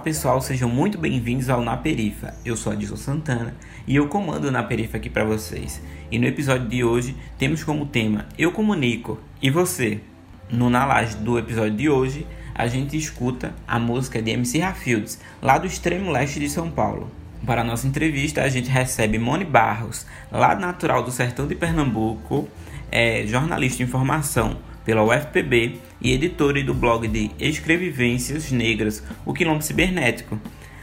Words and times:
pessoal, 0.00 0.40
sejam 0.40 0.66
muito 0.66 0.96
bem-vindos 0.96 1.50
ao 1.50 1.60
Na 1.60 1.76
Perifa. 1.76 2.32
Eu 2.42 2.56
sou 2.56 2.72
Adilson 2.72 2.96
Santana 2.96 3.54
e 3.86 3.96
eu 3.96 4.08
comando 4.08 4.46
o 4.46 4.50
Na 4.50 4.62
Perifa 4.62 4.96
aqui 4.96 5.10
para 5.10 5.24
vocês. 5.24 5.82
E 6.10 6.18
no 6.18 6.26
episódio 6.26 6.66
de 6.66 6.82
hoje 6.82 7.14
temos 7.38 7.62
como 7.62 7.84
tema 7.84 8.26
Eu 8.38 8.50
Comunico 8.50 9.20
e 9.42 9.50
Você. 9.50 10.00
No 10.48 10.70
Na 10.70 10.86
Laje 10.86 11.18
do 11.18 11.38
episódio 11.38 11.76
de 11.76 11.90
hoje, 11.90 12.26
a 12.54 12.66
gente 12.66 12.96
escuta 12.96 13.54
a 13.68 13.78
música 13.78 14.22
de 14.22 14.30
MC 14.30 14.60
Rafields, 14.60 15.20
lá 15.42 15.58
do 15.58 15.66
extremo 15.66 16.10
leste 16.10 16.40
de 16.40 16.48
São 16.48 16.70
Paulo. 16.70 17.10
Para 17.44 17.60
a 17.60 17.64
nossa 17.64 17.86
entrevista, 17.86 18.42
a 18.42 18.48
gente 18.48 18.70
recebe 18.70 19.18
Mone 19.18 19.44
Barros, 19.44 20.06
lá 20.32 20.54
natural 20.54 21.02
do 21.02 21.10
sertão 21.10 21.46
de 21.46 21.54
Pernambuco, 21.54 22.48
é 22.90 23.26
jornalista 23.26 23.78
de 23.78 23.84
informação 23.84 24.56
pela 24.84 25.02
UFPB 25.04 25.76
e 26.00 26.12
editora 26.12 26.62
do 26.62 26.74
blog 26.74 27.06
de 27.06 27.30
Escrevivências 27.38 28.50
Negras, 28.50 29.02
o 29.24 29.32
Quilombo 29.32 29.62
Cibernético, 29.62 30.38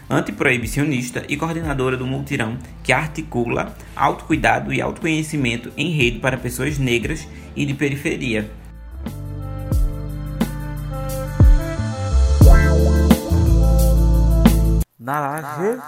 antiproibicionista 0.09 1.23
e 1.27 1.35
coordenadora 1.35 1.97
do 1.97 2.05
multirão 2.05 2.57
que 2.83 2.93
articula 2.93 3.75
autocuidado 3.95 4.73
e 4.73 4.81
autoconhecimento 4.81 5.71
em 5.75 5.91
rede 5.91 6.19
para 6.19 6.37
pessoas 6.37 6.77
negras 6.77 7.27
e 7.55 7.65
de 7.65 7.73
periferia. 7.73 8.49
Na 14.99 15.19
laje. 15.19 15.79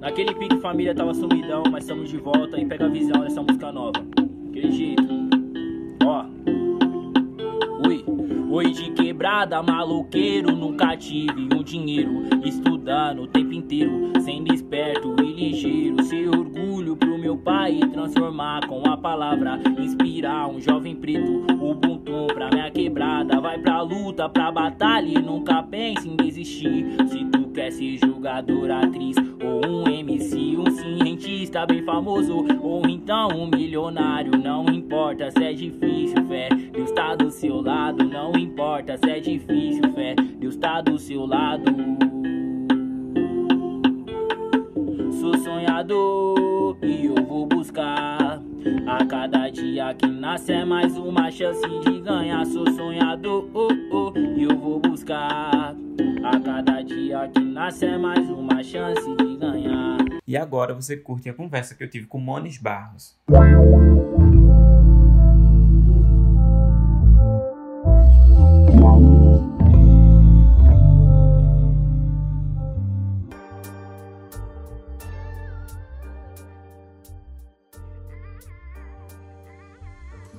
Naquele 0.00 0.34
pique 0.34 0.60
família 0.60 0.94
tava 0.94 1.14
sumidão, 1.14 1.62
mas 1.70 1.84
estamos 1.84 2.10
de 2.10 2.16
volta 2.16 2.58
e 2.58 2.66
pega 2.66 2.86
a 2.86 2.88
visão 2.88 3.20
dessa 3.22 3.42
música 3.42 3.70
nova. 3.70 4.02
Aquele 4.50 4.72
De 8.60 8.90
quebrada, 8.90 9.62
maloqueiro, 9.62 10.54
nunca 10.54 10.94
tive 10.94 11.48
um 11.54 11.62
dinheiro. 11.62 12.22
Estudando 12.82 13.22
o 13.22 13.26
tempo 13.28 13.52
inteiro, 13.52 14.12
sendo 14.22 14.52
esperto 14.52 15.14
e 15.22 15.32
ligeiro. 15.32 16.02
Ser 16.02 16.28
orgulho 16.28 16.96
pro 16.96 17.16
meu 17.16 17.36
pai 17.36 17.78
transformar 17.92 18.66
com 18.66 18.82
a 18.90 18.96
palavra. 18.96 19.60
Inspirar 19.78 20.48
um 20.48 20.60
jovem 20.60 20.96
preto, 20.96 21.46
o 21.60 21.70
Ubuntu 21.70 22.26
pra 22.34 22.50
minha 22.50 22.68
quebrada. 22.72 23.40
Vai 23.40 23.56
pra 23.60 23.82
luta, 23.82 24.28
pra 24.28 24.50
batalha 24.50 25.16
e 25.16 25.22
nunca 25.22 25.62
pense 25.62 26.08
em 26.08 26.16
desistir. 26.16 26.86
Se 27.06 27.24
tu 27.26 27.50
quer 27.50 27.70
ser 27.70 27.98
jogador, 27.98 28.72
atriz 28.72 29.14
ou 29.40 29.64
um 29.64 29.88
MC, 29.88 30.56
um 30.56 30.68
cientista 30.68 31.64
bem 31.64 31.84
famoso 31.84 32.44
ou 32.60 32.82
então 32.88 33.28
um 33.28 33.46
milionário, 33.46 34.32
não 34.36 34.64
importa 34.66 35.30
se 35.30 35.44
é 35.44 35.52
difícil, 35.52 36.26
fé. 36.26 36.48
Deus 36.72 36.90
tá 36.90 37.14
do 37.14 37.30
seu 37.30 37.62
lado, 37.62 38.02
não 38.02 38.32
importa 38.32 38.98
se 38.98 39.08
é 39.08 39.20
difícil, 39.20 39.84
fé. 39.94 40.16
Deus 40.16 40.56
tá 40.56 40.80
do 40.80 40.98
seu 40.98 41.24
lado. 41.24 42.11
Sou 45.22 45.38
sonhador 45.38 46.76
e 46.82 47.06
eu 47.06 47.14
vou 47.14 47.46
buscar. 47.46 48.42
A 48.88 49.06
cada 49.06 49.48
dia 49.50 49.94
que 49.94 50.08
nasce 50.08 50.50
é 50.50 50.64
mais 50.64 50.96
uma 50.96 51.30
chance 51.30 51.62
de 51.84 52.00
ganhar. 52.00 52.44
Sou 52.44 52.68
sonhador 52.72 53.48
oh, 53.54 53.68
oh, 53.92 54.18
e 54.18 54.42
eu 54.42 54.58
vou 54.58 54.80
buscar. 54.80 55.76
A 56.24 56.40
cada 56.40 56.82
dia 56.82 57.28
que 57.28 57.38
nasce 57.38 57.86
é 57.86 57.96
mais 57.96 58.28
uma 58.28 58.64
chance 58.64 59.14
de 59.14 59.36
ganhar. 59.36 59.98
E 60.26 60.36
agora 60.36 60.74
você 60.74 60.96
curte 60.96 61.30
a 61.30 61.34
conversa 61.34 61.76
que 61.76 61.84
eu 61.84 61.88
tive 61.88 62.08
com 62.08 62.18
Mones 62.18 62.58
Barros. 62.58 63.16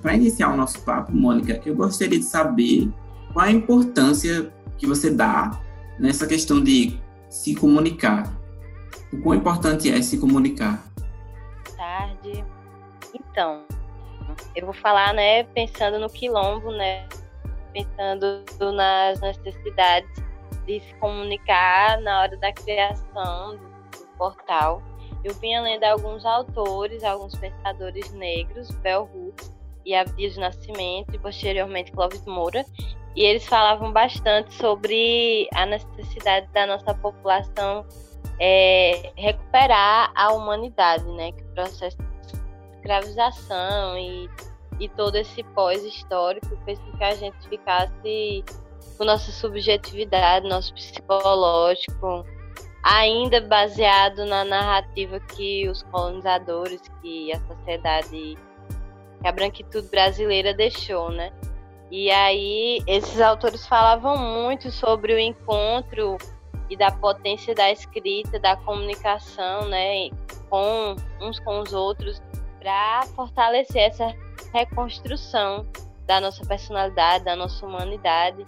Para 0.03 0.15
iniciar 0.15 0.53
o 0.53 0.57
nosso 0.57 0.81
papo, 0.81 1.13
Mônica, 1.13 1.61
eu 1.65 1.73
gostaria 1.73 2.19
de 2.19 2.25
saber 2.25 2.91
qual 3.31 3.45
a 3.45 3.49
importância 3.49 4.51
que 4.77 4.85
você 4.85 5.09
dá 5.09 5.57
nessa 5.97 6.27
questão 6.27 6.61
de 6.61 6.99
se 7.29 7.55
comunicar. 7.55 8.29
O 9.13 9.21
quão 9.21 9.33
importante 9.33 9.89
é 9.89 10.01
se 10.01 10.19
comunicar? 10.19 10.83
Tarde. 11.77 12.43
Então, 13.15 13.63
eu 14.53 14.65
vou 14.65 14.73
falar, 14.73 15.13
né, 15.13 15.45
pensando 15.45 15.97
no 15.97 16.09
quilombo, 16.09 16.69
né, 16.71 17.07
pensando 17.71 18.43
nas 18.75 19.21
necessidades 19.21 20.11
de 20.65 20.81
se 20.81 20.93
comunicar 20.95 22.01
na 22.01 22.23
hora 22.23 22.35
da 22.35 22.51
criação 22.51 23.55
do, 23.55 23.73
portal. 24.17 24.83
Eu 25.23 25.33
vinha 25.35 25.61
lendo 25.61 25.85
alguns 25.85 26.25
autores, 26.25 27.05
alguns 27.05 27.35
pensadores 27.35 28.11
negros, 28.11 28.69
Bell 28.81 29.09
Hooks 29.13 29.52
e 29.85 29.93
Abdias 29.93 30.37
Nascimento 30.37 31.13
e 31.13 31.19
posteriormente 31.19 31.91
Clóvis 31.91 32.25
Moura, 32.25 32.65
e 33.15 33.23
eles 33.23 33.45
falavam 33.45 33.91
bastante 33.91 34.53
sobre 34.55 35.47
a 35.53 35.65
necessidade 35.65 36.47
da 36.53 36.65
nossa 36.65 36.93
população 36.95 37.85
é, 38.39 39.11
recuperar 39.15 40.11
a 40.15 40.33
humanidade, 40.33 41.05
né? 41.13 41.31
Que 41.31 41.43
o 41.43 41.53
processo 41.53 41.97
de 41.97 42.75
escravização 42.77 43.97
e, 43.97 44.29
e 44.79 44.89
todo 44.89 45.15
esse 45.15 45.43
pós-histórico 45.43 46.57
fez 46.65 46.79
com 46.79 46.97
que 46.97 47.03
a 47.03 47.15
gente 47.15 47.47
ficasse 47.47 48.43
com 48.97 49.05
nossa 49.05 49.31
subjetividade, 49.31 50.47
nosso 50.47 50.73
psicológico, 50.73 52.25
ainda 52.83 53.39
baseado 53.41 54.25
na 54.25 54.43
narrativa 54.43 55.19
que 55.19 55.69
os 55.69 55.83
colonizadores, 55.83 56.81
que 57.01 57.31
a 57.31 57.39
sociedade, 57.47 58.37
que 59.23 59.27
a 59.27 59.31
branquitude 59.31 59.87
brasileira 59.87 60.53
deixou, 60.53 61.09
né? 61.09 61.31
E 61.89 62.11
aí, 62.11 62.83
esses 62.85 63.21
autores 63.21 63.65
falavam 63.65 64.17
muito 64.17 64.69
sobre 64.69 65.13
o 65.13 65.19
encontro 65.19 66.17
e 66.69 66.75
da 66.75 66.91
potência 66.91 67.55
da 67.55 67.71
escrita, 67.71 68.37
da 68.37 68.57
comunicação, 68.57 69.69
né, 69.69 70.09
com 70.49 70.95
uns 71.21 71.39
com 71.39 71.59
os 71.59 71.71
outros, 71.71 72.21
para 72.59 73.03
fortalecer 73.15 73.83
essa 73.83 74.13
reconstrução 74.53 75.65
da 76.05 76.19
nossa 76.19 76.45
personalidade, 76.45 77.23
da 77.23 77.35
nossa 77.35 77.65
humanidade. 77.65 78.43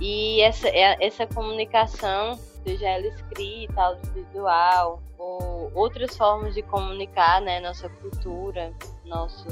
E 0.00 0.40
essa, 0.40 0.68
é, 0.68 0.96
essa 1.00 1.26
comunicação, 1.26 2.36
seja 2.64 2.88
ela 2.88 3.06
escrita, 3.06 3.80
audiovisual, 3.80 5.00
ou 5.18 5.70
outras 5.74 6.16
formas 6.16 6.54
de 6.54 6.62
comunicar, 6.62 7.40
né, 7.40 7.60
nossa 7.60 7.88
cultura, 7.88 8.72
nosso, 9.04 9.46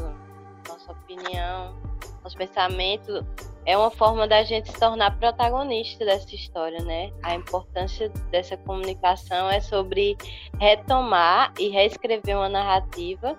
nossa 0.71 0.93
opinião, 0.93 1.75
nosso 2.23 2.37
pensamento 2.37 3.25
é 3.67 3.77
uma 3.77 3.91
forma 3.91 4.27
da 4.27 4.43
gente 4.43 4.71
se 4.71 4.79
tornar 4.79 5.19
protagonista 5.19 6.05
dessa 6.05 6.35
história, 6.35 6.83
né? 6.85 7.13
A 7.23 7.35
importância 7.35 8.09
dessa 8.31 8.57
comunicação 8.57 9.51
é 9.51 9.61
sobre 9.61 10.17
retomar 10.59 11.53
e 11.59 11.69
reescrever 11.69 12.37
uma 12.37 12.49
narrativa 12.49 13.39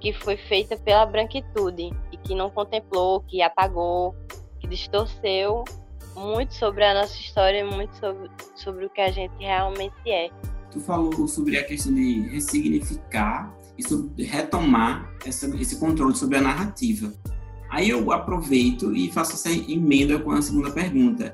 que 0.00 0.12
foi 0.12 0.36
feita 0.36 0.76
pela 0.76 1.06
branquitude 1.06 1.92
e 2.10 2.16
que 2.16 2.34
não 2.34 2.50
contemplou, 2.50 3.20
que 3.20 3.42
apagou, 3.42 4.14
que 4.58 4.66
distorceu 4.66 5.64
muito 6.16 6.54
sobre 6.54 6.84
a 6.84 6.94
nossa 6.94 7.14
história, 7.14 7.64
muito 7.64 7.94
sobre, 7.96 8.30
sobre 8.54 8.86
o 8.86 8.90
que 8.90 9.00
a 9.00 9.10
gente 9.10 9.34
realmente 9.38 9.94
é. 10.06 10.30
Tu 10.70 10.80
falou 10.80 11.28
sobre 11.28 11.58
a 11.58 11.64
questão 11.64 11.94
de 11.94 12.28
ressignificar 12.28 13.54
sobre 13.82 14.24
retomar 14.24 15.12
essa, 15.24 15.46
esse 15.56 15.76
controle 15.76 16.14
sobre 16.14 16.38
a 16.38 16.40
narrativa. 16.40 17.12
Aí 17.70 17.88
eu 17.88 18.12
aproveito 18.12 18.94
e 18.94 19.10
faço 19.10 19.32
essa 19.32 19.50
emenda 19.50 20.18
com 20.18 20.30
a 20.30 20.42
segunda 20.42 20.70
pergunta, 20.70 21.32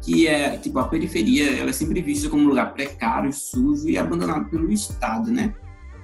que 0.00 0.28
é, 0.28 0.56
tipo, 0.56 0.78
a 0.78 0.88
periferia, 0.88 1.58
ela 1.58 1.70
é 1.70 1.72
sempre 1.72 2.00
vista 2.00 2.28
como 2.28 2.44
um 2.44 2.48
lugar 2.48 2.72
precário, 2.72 3.32
sujo 3.32 3.88
e 3.88 3.98
abandonado 3.98 4.48
pelo 4.48 4.70
Estado, 4.70 5.30
né? 5.30 5.54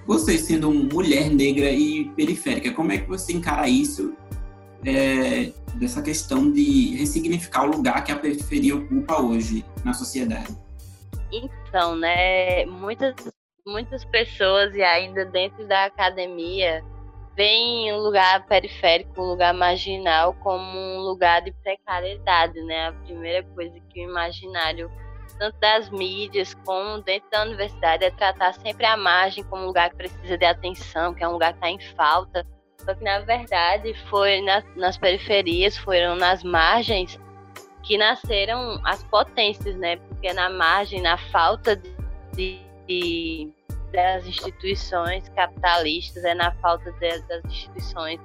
Você, 0.07 0.39
sendo 0.39 0.73
mulher 0.73 1.31
negra 1.31 1.71
e 1.71 2.07
periférica, 2.17 2.73
como 2.73 2.93
é 2.93 2.99
que 2.99 3.09
você 3.09 3.33
encara 3.33 3.69
isso, 3.69 4.15
é, 4.85 5.53
dessa 5.75 6.03
questão 6.03 6.51
de 6.51 6.97
ressignificar 6.97 7.65
o 7.65 7.77
lugar 7.77 8.03
que 8.05 8.13
a 8.13 8.17
periferia 8.17 8.77
ocupa 8.77 9.21
hoje 9.21 9.65
na 9.85 9.93
sociedade? 9.93 10.57
Então, 11.31 11.95
né, 11.97 12.65
muitas, 12.67 13.15
muitas 13.69 14.05
pessoas, 14.05 14.75
e 14.75 14.83
ainda 14.83 15.25
dentro 15.25 15.67
da 15.67 15.85
academia, 15.85 16.83
veem 17.37 17.93
um 17.93 17.99
lugar 17.99 18.45
periférico, 18.47 19.23
um 19.23 19.27
lugar 19.27 19.55
marginal, 19.55 20.35
como 20.35 20.77
um 20.77 20.99
lugar 21.01 21.41
de 21.43 21.53
precariedade, 21.63 22.61
né? 22.63 22.89
A 22.89 22.93
primeira 22.93 23.45
coisa 23.55 23.79
que 23.89 24.05
o 24.05 24.11
imaginário, 24.11 24.91
tanto 25.39 25.57
das 25.61 25.89
mídias 25.91 26.55
como 26.65 27.01
dentro 27.03 27.31
da 27.31 27.43
universidade, 27.43 28.05
é 28.05 28.11
tratar 28.11 28.55
sempre 28.55 28.87
a 28.87 28.97
margem 28.97 29.45
como 29.45 29.63
um 29.63 29.67
lugar 29.67 29.91
que 29.91 29.97
precisa 29.97 30.37
de 30.37 30.45
atenção, 30.45 31.15
que 31.15 31.23
é 31.23 31.29
um 31.29 31.33
lugar 31.33 31.53
que 31.53 31.59
está 31.59 31.71
em 31.71 31.81
falta. 31.95 32.45
Só 32.79 32.95
que, 32.95 33.05
na 33.05 33.21
verdade, 33.21 33.95
foi 34.09 34.41
nas, 34.41 34.65
nas 34.75 34.99
periferias, 34.99 35.77
foram 35.77 36.17
nas 36.17 36.43
margens 36.43 37.19
que 37.85 37.97
nasceram 37.97 38.81
as 38.85 39.03
potências, 39.05 39.77
né? 39.77 39.97
porque 39.97 40.33
na 40.33 40.51
margem, 40.51 41.01
na 41.01 41.17
falta 41.17 41.81
de, 42.35 42.61
de 42.87 43.51
das 43.93 44.27
instituições 44.27 45.29
capitalistas, 45.31 46.25
é 46.25 46.35
na 46.35 46.53
falta 46.57 46.93
de, 46.93 47.21
das 47.23 47.45
instituições 47.45 48.21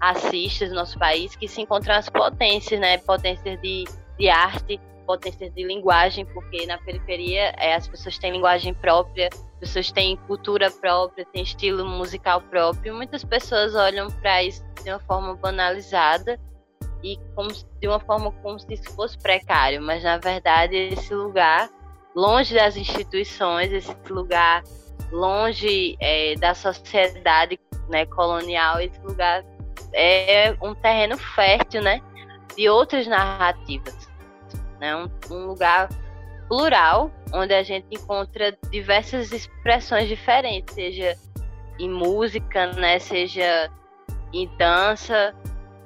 racistas 0.00 0.70
no 0.70 0.76
nosso 0.76 0.98
país 0.98 1.34
que 1.34 1.48
se 1.48 1.60
encontram 1.60 1.94
as 1.94 2.08
potências, 2.08 2.78
né? 2.78 2.98
Potências 2.98 3.60
de, 3.60 3.84
de 4.18 4.28
arte, 4.28 4.80
potências 5.06 5.52
de 5.54 5.64
linguagem, 5.64 6.24
porque 6.26 6.66
na 6.66 6.78
periferia 6.78 7.54
é, 7.56 7.74
as 7.74 7.88
pessoas 7.88 8.18
têm 8.18 8.32
linguagem 8.32 8.74
própria, 8.74 9.28
as 9.32 9.58
pessoas 9.60 9.90
têm 9.90 10.16
cultura 10.28 10.70
própria, 10.70 11.24
têm 11.32 11.42
estilo 11.42 11.84
musical 11.84 12.40
próprio. 12.42 12.94
Muitas 12.94 13.24
pessoas 13.24 13.74
olham 13.74 14.08
para 14.08 14.42
isso 14.44 14.62
de 14.84 14.90
uma 14.90 15.00
forma 15.00 15.34
banalizada 15.34 16.38
e 17.02 17.18
como, 17.34 17.48
de 17.50 17.88
uma 17.88 18.00
forma 18.00 18.30
como 18.42 18.58
se 18.58 18.74
isso 18.74 18.90
fosse 18.94 19.18
precário, 19.18 19.80
mas 19.80 20.02
na 20.02 20.18
verdade 20.18 20.76
esse 20.76 21.14
lugar, 21.14 21.68
longe 22.14 22.54
das 22.54 22.76
instituições, 22.76 23.72
esse 23.72 23.94
lugar 24.10 24.62
longe 25.10 25.96
é, 26.00 26.34
da 26.36 26.54
sociedade 26.54 27.58
né, 27.88 28.06
colonial, 28.06 28.80
esse 28.80 29.00
lugar 29.00 29.44
é 29.92 30.54
um 30.62 30.74
terreno 30.74 31.16
fértil, 31.16 31.82
né, 31.82 32.00
de 32.56 32.68
outras 32.68 33.06
narrativas, 33.06 34.08
né, 34.80 34.94
um, 34.96 35.08
um 35.30 35.46
lugar 35.46 35.88
plural 36.48 37.10
onde 37.32 37.54
a 37.54 37.62
gente 37.62 37.86
encontra 37.90 38.56
diversas 38.70 39.32
expressões 39.32 40.08
diferentes, 40.08 40.74
seja 40.74 41.16
em 41.78 41.90
música, 41.90 42.72
né, 42.72 42.98
seja 42.98 43.70
em 44.32 44.48
dança, 44.56 45.34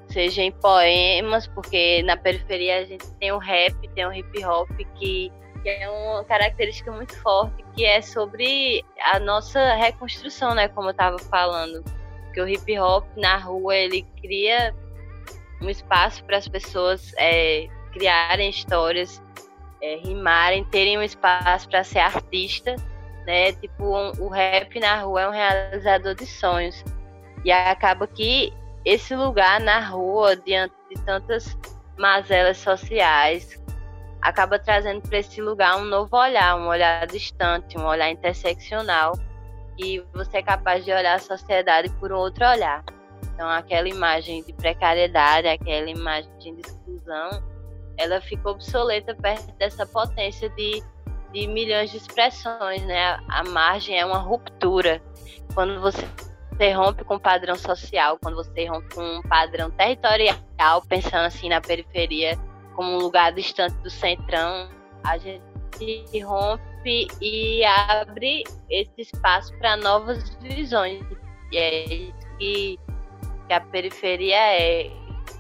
seja 0.09 0.43
em 0.43 0.53
poemas, 0.53 1.47
porque 1.47 2.03
na 2.03 2.17
periferia 2.17 2.81
a 2.81 2.85
gente 2.85 3.11
tem 3.15 3.33
o 3.33 3.39
rap, 3.39 3.75
tem 3.95 4.07
o 4.07 4.13
hip 4.13 4.45
hop 4.45 4.71
que, 4.97 5.33
que 5.63 5.69
é 5.69 5.89
uma 5.89 6.25
característica 6.25 6.91
muito 6.91 7.17
forte, 7.21 7.65
que 7.75 7.85
é 7.85 8.03
sobre 8.03 8.85
a 9.13 9.19
nossa 9.19 9.75
reconstrução, 9.75 10.55
né, 10.55 10.69
como 10.69 10.89
eu 10.89 10.93
estava 10.93 11.19
falando, 11.19 11.85
que 12.35 12.41
o 12.41 12.49
hip 12.49 12.79
hop 12.79 13.07
na 13.17 13.37
rua 13.37 13.77
ele 13.77 14.03
cria 14.21 14.75
um 15.61 15.71
espaço 15.71 16.25
para 16.25 16.39
as 16.39 16.49
pessoas 16.49 17.13
é, 17.17 17.69
criarem 17.93 18.51
histórias, 18.51 19.23
é, 19.81 19.97
rimarem, 19.97 20.65
terem 20.65 20.99
um 20.99 21.03
espaço 21.03 21.69
para 21.69 21.85
ser 21.85 22.01
artista, 22.01 22.75
né? 23.27 23.53
Tipo, 23.53 23.97
um, 23.97 24.11
o 24.19 24.29
rap 24.29 24.79
na 24.81 25.01
rua 25.01 25.23
é 25.23 25.29
um 25.29 25.33
realizador 25.33 26.15
de 26.15 26.27
sonhos. 26.27 26.85
E 27.45 27.53
acaba 27.53 28.07
que 28.07 28.53
esse 28.85 29.15
lugar 29.15 29.61
na 29.61 29.81
rua, 29.81 30.37
diante 30.37 30.75
de 30.91 31.01
tantas 31.05 31.57
mazelas 31.97 32.59
sociais, 32.59 33.62
acaba 34.23 34.59
trazendo 34.59 35.03
para 35.03 35.19
esse 35.19 35.43
lugar 35.43 35.77
um 35.77 35.85
novo 35.85 36.17
olhar, 36.17 36.57
um 36.57 36.69
olhar 36.69 37.07
distante, 37.09 37.77
um 37.77 37.85
olhar 37.85 38.09
interseccional, 38.09 39.13
e 39.77 40.03
você 40.15 40.39
é 40.39 40.43
capaz 40.43 40.85
de 40.85 40.93
olhar 40.93 41.17
a 41.17 41.19
sociedade 41.19 41.91
por 41.99 42.13
um 42.13 42.17
outro 42.17 42.47
olhar. 42.47 42.85
Então, 43.35 43.49
aquela 43.49 43.89
imagem 43.89 44.43
de 44.45 44.53
precariedade, 44.53 45.49
aquela 45.49 45.91
imagem 45.91 46.31
de 46.41 46.61
exclusão, 46.61 47.43
ela 47.97 48.21
fica 48.21 48.49
obsoleta 48.49 49.15
perto 49.15 49.53
dessa 49.57 49.85
potência 49.85 50.49
de, 50.51 50.83
de 51.33 51.47
milhões 51.49 51.91
de 51.91 51.97
expressões, 51.97 52.83
né? 52.85 53.19
A 53.29 53.43
margem 53.45 53.99
é 53.99 54.05
uma 54.05 54.19
ruptura. 54.19 55.03
Quando 55.55 55.81
você 55.81 56.07
você 56.53 56.71
rompe 56.71 57.03
com 57.03 57.15
o 57.15 57.21
padrão 57.21 57.57
social, 57.57 58.19
quando 58.23 58.37
você 58.37 58.67
rompe 58.67 58.95
com 58.95 59.03
um 59.03 59.23
padrão 59.23 59.71
territorial, 59.71 60.37
pensando 60.87 61.25
assim 61.25 61.49
na 61.49 61.61
periferia 61.61 62.39
como 62.75 62.93
um 62.93 62.99
lugar 62.99 63.33
distante 63.33 63.75
do 63.77 63.91
centrão, 63.91 64.69
a 65.05 65.19
gente 65.19 66.21
rompe 66.25 67.09
e 67.21 67.65
abre 67.65 68.45
esse 68.71 68.93
espaço 68.99 69.57
para 69.59 69.77
novas 69.77 70.31
visões. 70.37 71.05
E 71.51 71.59
é 71.59 71.85
isso 71.85 72.37
que, 72.39 72.79
que 73.47 73.53
a 73.53 73.61
periferia 73.61 74.37
é. 74.37 74.91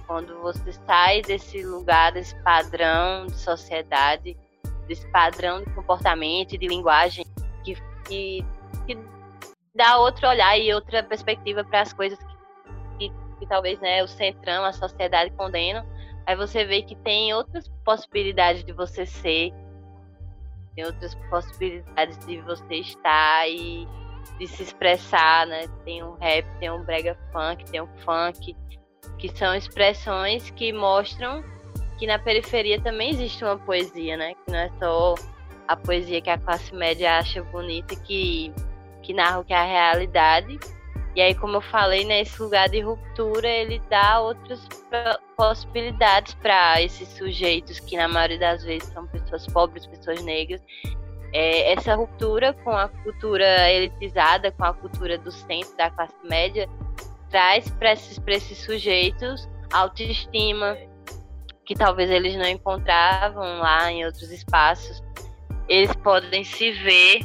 Quando 0.06 0.38
você 0.43 0.73
sai 0.87 1.23
desse 1.23 1.62
lugar, 1.64 2.12
desse 2.12 2.34
padrão 2.43 3.26
de 3.26 3.38
sociedade, 3.38 4.37
desse 4.87 5.08
padrão 5.08 5.62
de 5.62 5.70
comportamento 5.73 6.58
de 6.58 6.67
linguagem 6.67 7.25
que, 7.64 7.75
que, 8.06 8.44
que 8.87 8.99
dá 9.75 9.96
outro 9.96 10.29
olhar 10.29 10.58
e 10.58 10.73
outra 10.75 11.02
perspectiva 11.02 11.64
para 11.64 11.81
as 11.81 11.93
coisas 11.93 12.19
que, 12.19 13.08
que, 13.08 13.14
que, 13.38 13.46
talvez 13.46 13.81
né, 13.81 14.02
o 14.02 14.08
centrão, 14.08 14.64
a 14.64 14.73
sociedade 14.73 15.31
condenam. 15.31 15.87
Aí 16.26 16.36
você 16.36 16.64
vê 16.64 16.82
que 16.82 16.94
tem 16.96 17.34
outras 17.34 17.69
possibilidades 17.84 18.64
de 18.64 18.72
você 18.72 19.04
ser, 19.04 19.52
tem 20.74 20.84
outras 20.84 21.14
possibilidades 21.28 22.19
de 22.26 22.40
você 22.42 22.76
estar 22.76 23.48
e 23.48 23.86
de 24.38 24.46
se 24.46 24.62
expressar, 24.62 25.46
né? 25.46 25.66
Tem 25.84 26.02
um 26.02 26.14
rap, 26.14 26.46
tem 26.58 26.70
um 26.70 26.82
brega 26.84 27.19
funk, 27.32 27.64
tem 27.70 27.80
um 27.80 27.88
funk, 27.98 28.56
que 29.19 29.28
são 29.36 29.54
expressões 29.54 30.50
que 30.50 30.72
mostram 30.72 31.42
que 31.98 32.06
na 32.06 32.19
periferia 32.19 32.80
também 32.80 33.10
existe 33.10 33.44
uma 33.44 33.58
poesia, 33.58 34.16
né? 34.16 34.34
Que 34.34 34.52
não 34.52 34.58
é 34.58 34.70
só 34.78 35.14
a 35.69 35.76
poesia 35.76 36.20
que 36.20 36.30
a 36.30 36.38
classe 36.38 36.74
média 36.74 37.19
acha 37.19 37.42
bonita, 37.44 37.94
que 37.96 38.52
que 39.02 39.12
narra 39.12 39.40
o 39.40 39.44
que 39.44 39.52
é 39.52 39.56
a 39.56 39.64
realidade. 39.64 40.58
E 41.14 41.20
aí, 41.20 41.35
como 41.35 41.56
eu 41.56 41.61
falei, 41.61 42.05
né, 42.05 42.23
lugar 42.38 42.69
de 42.69 42.81
ruptura, 42.81 43.47
ele 43.47 43.81
dá 43.91 44.20
outras 44.20 44.67
possibilidades 45.37 46.35
para 46.35 46.81
esses 46.81 47.09
sujeitos, 47.09 47.81
que 47.81 47.97
na 47.97 48.09
maioria 48.09 48.38
das 48.38 48.64
vezes 48.64 48.88
são 48.88 49.06
pessoas 49.06 49.47
pobres, 49.47 49.87
pessoas 49.87 50.23
negras. 50.23 50.62
É, 51.35 51.73
essa 51.73 51.94
ruptura 51.94 52.53
com 52.53 52.70
a 52.70 52.88
cultura 52.88 53.70
elitizada, 53.70 54.50
com 54.53 54.64
a 54.64 54.73
cultura 54.73 55.19
do 55.19 55.31
centro, 55.31 55.76
da 55.76 55.91
classe 55.91 56.14
média, 56.25 56.69
traz 57.31 57.69
para 57.70 57.93
esses, 57.93 58.20
esses 58.26 58.58
sujeitos 58.58 59.49
autoestima, 59.73 60.76
que 61.65 61.75
talvez 61.75 62.11
eles 62.11 62.37
não 62.37 62.47
encontravam 62.47 63.58
lá 63.58 63.91
em 63.91 64.05
outros 64.05 64.31
espaços. 64.31 65.03
Eles 65.69 65.94
podem 65.97 66.44
se 66.44 66.70
ver 66.73 67.20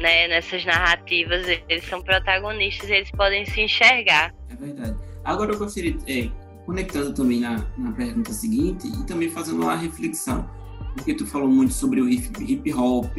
né, 0.00 0.26
nessas 0.28 0.64
narrativas, 0.64 1.46
eles 1.68 1.84
são 1.84 2.02
protagonistas, 2.02 2.88
eles 2.88 3.10
podem 3.10 3.44
se 3.44 3.60
enxergar. 3.60 4.34
É 4.48 4.54
verdade. 4.54 4.96
Agora 5.22 5.52
eu 5.52 5.58
gostaria, 5.58 5.96
é, 6.06 6.28
conectando 6.64 7.12
também 7.12 7.40
na, 7.40 7.64
na 7.76 7.92
pergunta 7.92 8.32
seguinte 8.32 8.88
e 8.88 9.06
também 9.06 9.28
fazendo 9.28 9.62
uma 9.62 9.76
reflexão, 9.76 10.48
porque 10.94 11.14
tu 11.14 11.26
falou 11.26 11.48
muito 11.48 11.74
sobre 11.74 12.00
o 12.00 12.08
hip 12.08 12.72
hop 12.72 13.16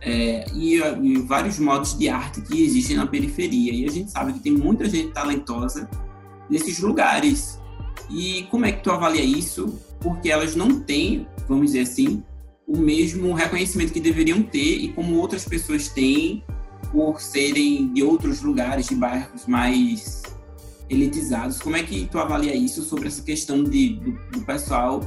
é, 0.00 0.46
e, 0.54 0.76
e, 0.76 1.18
vários 1.22 1.58
modos 1.58 1.96
de 1.96 2.08
arte 2.08 2.40
que 2.40 2.62
existem 2.62 2.96
na 2.96 3.06
periferia, 3.06 3.72
e 3.72 3.84
a 3.84 3.90
gente 3.90 4.10
sabe 4.10 4.32
que 4.32 4.40
tem 4.40 4.52
muita 4.52 4.88
gente 4.88 5.12
talentosa 5.12 5.88
nesses 6.48 6.78
lugares. 6.78 7.60
E 8.10 8.44
como 8.50 8.64
é 8.64 8.72
que 8.72 8.82
tu 8.82 8.90
avalia 8.90 9.22
isso? 9.22 9.78
Porque 10.00 10.30
elas 10.30 10.56
não 10.56 10.80
têm, 10.80 11.26
vamos 11.46 11.66
dizer 11.66 11.80
assim, 11.80 12.22
o 12.68 12.76
mesmo 12.76 13.32
reconhecimento 13.32 13.94
que 13.94 14.00
deveriam 14.00 14.42
ter 14.42 14.76
e 14.76 14.88
como 14.92 15.16
outras 15.16 15.46
pessoas 15.46 15.88
têm 15.88 16.44
por 16.92 17.18
serem 17.18 17.90
de 17.94 18.02
outros 18.02 18.42
lugares, 18.42 18.88
de 18.88 18.94
bairros 18.94 19.46
mais 19.46 20.22
elitizados. 20.90 21.58
Como 21.58 21.76
é 21.76 21.82
que 21.82 22.06
tu 22.06 22.18
avalia 22.18 22.54
isso 22.54 22.82
sobre 22.82 23.08
essa 23.08 23.22
questão 23.22 23.64
de, 23.64 23.94
do, 23.94 24.12
do 24.30 24.44
pessoal 24.44 25.00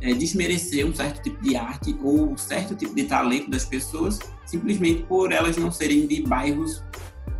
é, 0.00 0.14
desmerecer 0.14 0.86
um 0.86 0.94
certo 0.94 1.20
tipo 1.22 1.42
de 1.42 1.56
arte 1.56 1.96
ou 2.00 2.30
um 2.30 2.36
certo 2.36 2.76
tipo 2.76 2.94
de 2.94 3.04
talento 3.04 3.50
das 3.50 3.64
pessoas 3.64 4.18
simplesmente 4.46 5.02
por 5.02 5.32
elas 5.32 5.56
não 5.56 5.70
serem 5.70 6.06
de 6.06 6.22
bairros 6.22 6.82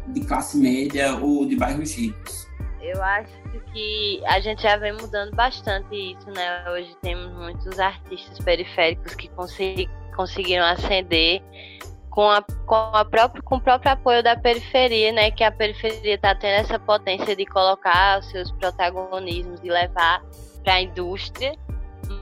de 0.09 0.21
classe 0.21 0.57
média 0.57 1.17
ou 1.17 1.47
de 1.47 1.55
bairros 1.55 1.95
ricos? 1.95 2.50
Eu 2.83 3.03
acho 3.03 3.33
que 3.73 4.23
a 4.27 4.41
gente 4.41 4.63
já 4.63 4.77
vem 4.77 4.93
mudando 4.93 5.35
bastante 5.35 5.95
isso, 5.95 6.31
né? 6.31 6.71
Hoje 6.71 6.97
temos 7.03 7.33
muitos 7.35 7.79
artistas 7.79 8.39
periféricos 8.39 9.15
que 9.15 9.29
consegui, 9.29 9.89
conseguiram 10.17 10.65
ascender 10.65 11.43
com, 12.09 12.29
a, 12.29 12.43
com, 12.67 12.75
a 12.75 13.05
com 13.45 13.57
o 13.57 13.61
próprio 13.61 13.93
apoio 13.93 14.23
da 14.23 14.37
periferia, 14.37 15.13
né? 15.13 15.31
Que 15.31 15.45
a 15.45 15.53
periferia 15.53 16.15
está 16.15 16.35
tendo 16.35 16.61
essa 16.61 16.79
potência 16.79 17.37
de 17.37 17.45
colocar 17.45 18.19
os 18.19 18.31
seus 18.31 18.51
protagonismos 18.53 19.61
e 19.63 19.69
levar 19.69 20.23
para 20.65 20.75
a 20.75 20.81
indústria. 20.81 21.55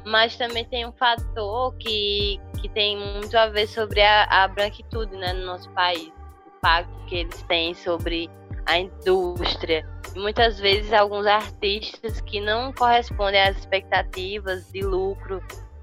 Mas 0.05 0.37
também 0.37 0.65
tem 0.65 0.87
um 0.87 0.93
fator 0.93 1.75
que, 1.77 2.41
que 2.61 2.69
tem 2.69 2.97
muito 2.97 3.37
a 3.39 3.47
ver 3.47 3.67
sobre 3.69 4.03
a, 4.03 4.25
a 4.25 4.49
branquitude 4.49 5.17
né, 5.17 5.33
no 5.33 5.47
nosso 5.47 5.71
país. 5.71 6.09
O 6.09 6.59
impacto 6.59 7.05
que 7.07 7.17
eles 7.17 7.43
têm 7.43 7.73
sobre 7.75 8.29
a 8.69 8.79
indústria 8.79 9.85
muitas 10.15 10.59
vezes 10.59 10.93
alguns 10.93 11.27
artistas 11.27 12.21
que 12.21 12.41
não 12.41 12.73
correspondem 12.73 13.41
às 13.41 13.57
expectativas 13.57 14.71
de 14.73 14.83
lucro 14.83 15.43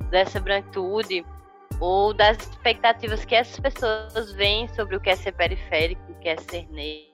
dessa 0.10 0.40
branquitude 0.40 1.26
ou 1.80 2.14
das 2.14 2.38
expectativas 2.38 3.26
que 3.26 3.36
essas 3.36 3.60
pessoas 3.60 4.32
veem 4.34 4.68
sobre 4.70 4.96
o 4.96 5.00
que 5.00 5.10
é 5.10 5.16
ser 5.16 5.34
periférico, 5.34 6.02
o 6.12 6.16
que 6.20 6.30
é 6.30 6.38
ser 6.38 6.68
negro, 6.70 7.12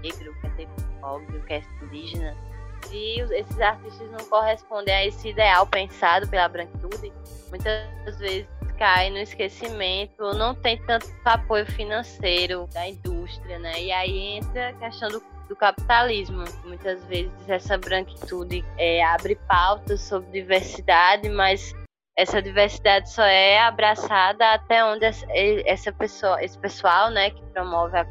que 0.00 0.46
é 0.46 0.50
ser 0.56 0.68
pobre, 1.00 1.36
o 1.36 1.44
que 1.44 1.52
é 1.54 1.60
ser 1.60 1.84
indígena. 1.84 2.49
Se 2.90 3.20
esses 3.20 3.60
artistas 3.60 4.10
não 4.10 4.24
correspondem 4.28 4.94
a 4.94 5.06
esse 5.06 5.28
ideal 5.28 5.66
pensado 5.66 6.28
pela 6.28 6.48
branquitude, 6.48 7.12
muitas 7.48 8.18
vezes 8.18 8.48
cai 8.76 9.10
no 9.10 9.18
esquecimento, 9.18 10.34
não 10.34 10.54
tem 10.54 10.82
tanto 10.86 11.06
apoio 11.24 11.66
financeiro 11.66 12.66
da 12.72 12.88
indústria, 12.88 13.58
né? 13.58 13.80
E 13.80 13.92
aí 13.92 14.18
entra 14.38 14.70
a 14.70 14.72
questão 14.72 15.08
do, 15.10 15.22
do 15.48 15.54
capitalismo. 15.54 16.44
Muitas 16.64 17.04
vezes 17.04 17.30
essa 17.46 17.76
branquitude 17.76 18.64
é, 18.78 19.04
abre 19.04 19.36
pautas 19.46 20.00
sobre 20.00 20.30
diversidade, 20.30 21.28
mas 21.28 21.74
essa 22.16 22.40
diversidade 22.40 23.12
só 23.12 23.22
é 23.22 23.60
abraçada 23.60 24.52
até 24.52 24.82
onde 24.84 25.04
essa 25.04 25.92
pessoa, 25.92 26.42
esse 26.42 26.58
pessoal, 26.58 27.10
né, 27.10 27.30
que 27.30 27.42
promove 27.52 27.98
a 27.98 28.06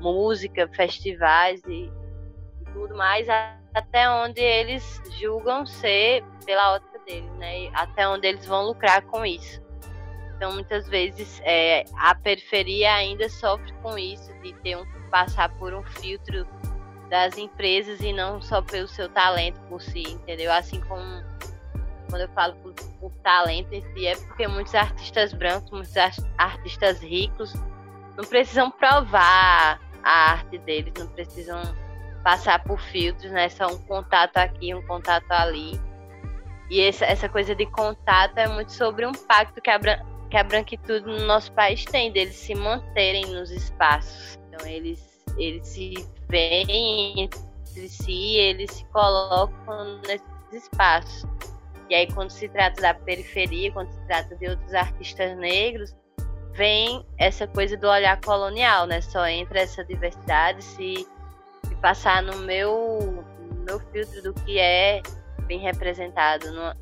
música, 0.00 0.66
festivais 0.68 1.62
e, 1.66 1.92
e 2.60 2.64
tudo 2.72 2.96
mais, 2.96 3.28
até 3.74 4.08
onde 4.10 4.40
eles 4.40 5.00
julgam 5.18 5.64
ser 5.66 6.24
pela 6.44 6.74
ótica 6.74 6.98
deles, 7.06 7.30
né? 7.34 7.70
Até 7.74 8.08
onde 8.08 8.26
eles 8.26 8.46
vão 8.46 8.66
lucrar 8.66 9.02
com 9.02 9.24
isso. 9.24 9.62
Então, 10.36 10.54
muitas 10.54 10.88
vezes, 10.88 11.40
é, 11.44 11.84
a 11.96 12.14
periferia 12.14 12.94
ainda 12.94 13.28
sofre 13.28 13.72
com 13.82 13.98
isso, 13.98 14.32
de 14.42 14.54
ter 14.54 14.76
um 14.76 14.86
passar 15.10 15.50
por 15.56 15.74
um 15.74 15.82
filtro 15.82 16.46
das 17.10 17.36
empresas 17.36 18.00
e 18.00 18.12
não 18.12 18.40
só 18.40 18.62
pelo 18.62 18.88
seu 18.88 19.08
talento 19.08 19.60
por 19.68 19.82
si, 19.82 20.02
entendeu? 20.02 20.50
Assim 20.52 20.80
como 20.80 21.02
quando 22.08 22.22
eu 22.22 22.28
falo 22.30 22.54
por, 22.56 22.72
por 22.72 23.12
talento 23.16 23.72
em 23.72 23.82
si, 23.92 24.06
é 24.06 24.16
porque 24.16 24.46
muitos 24.48 24.74
artistas 24.74 25.32
brancos, 25.32 25.70
muitos 25.70 25.94
artistas 26.38 27.00
ricos, 27.00 27.52
não 28.16 28.24
precisam 28.24 28.70
provar 28.70 29.80
a 30.02 30.30
arte 30.32 30.58
deles, 30.58 30.92
não 30.98 31.06
precisam 31.08 31.62
passar 32.22 32.62
por 32.64 32.80
filtros, 32.80 33.30
né? 33.30 33.48
Só 33.48 33.66
um 33.66 33.78
contato 33.78 34.36
aqui, 34.36 34.74
um 34.74 34.86
contato 34.86 35.30
ali. 35.30 35.80
E 36.70 36.80
essa, 36.80 37.04
essa 37.04 37.28
coisa 37.28 37.54
de 37.54 37.66
contato 37.66 38.38
é 38.38 38.46
muito 38.46 38.72
sobre 38.72 39.06
um 39.06 39.12
pacto 39.12 39.60
que 39.60 39.70
a, 39.70 39.78
que 40.30 40.36
a 40.36 40.44
branquitude 40.44 41.04
no 41.06 41.26
nosso 41.26 41.52
país 41.52 41.84
tem, 41.84 42.12
deles 42.12 42.36
se 42.36 42.54
manterem 42.54 43.26
nos 43.26 43.50
espaços. 43.50 44.38
Então, 44.48 44.66
eles, 44.66 45.20
eles 45.36 45.66
se 45.66 45.94
veem 46.28 47.22
entre 47.22 47.88
si, 47.88 48.36
eles 48.36 48.70
se 48.70 48.84
colocam 48.86 50.00
nesses 50.06 50.64
espaços. 50.64 51.28
E 51.88 51.94
aí, 51.94 52.06
quando 52.12 52.30
se 52.30 52.48
trata 52.48 52.80
da 52.80 52.94
periferia, 52.94 53.72
quando 53.72 53.90
se 53.90 54.00
trata 54.06 54.36
de 54.36 54.48
outros 54.48 54.72
artistas 54.74 55.36
negros, 55.36 55.96
vem 56.52 57.04
essa 57.18 57.48
coisa 57.48 57.76
do 57.76 57.88
olhar 57.88 58.20
colonial, 58.20 58.86
né? 58.86 59.00
Só 59.00 59.26
entra 59.26 59.60
essa 59.60 59.84
diversidade 59.84 60.62
se, 60.62 61.06
se 61.66 61.74
passar 61.76 62.22
no 62.22 62.38
meu, 62.38 63.24
no 63.56 63.64
meu 63.64 63.80
filtro 63.92 64.22
do 64.22 64.34
que 64.34 64.58
é 64.58 65.02
bem 65.46 65.58
representado. 65.58 66.52
No... 66.52 66.74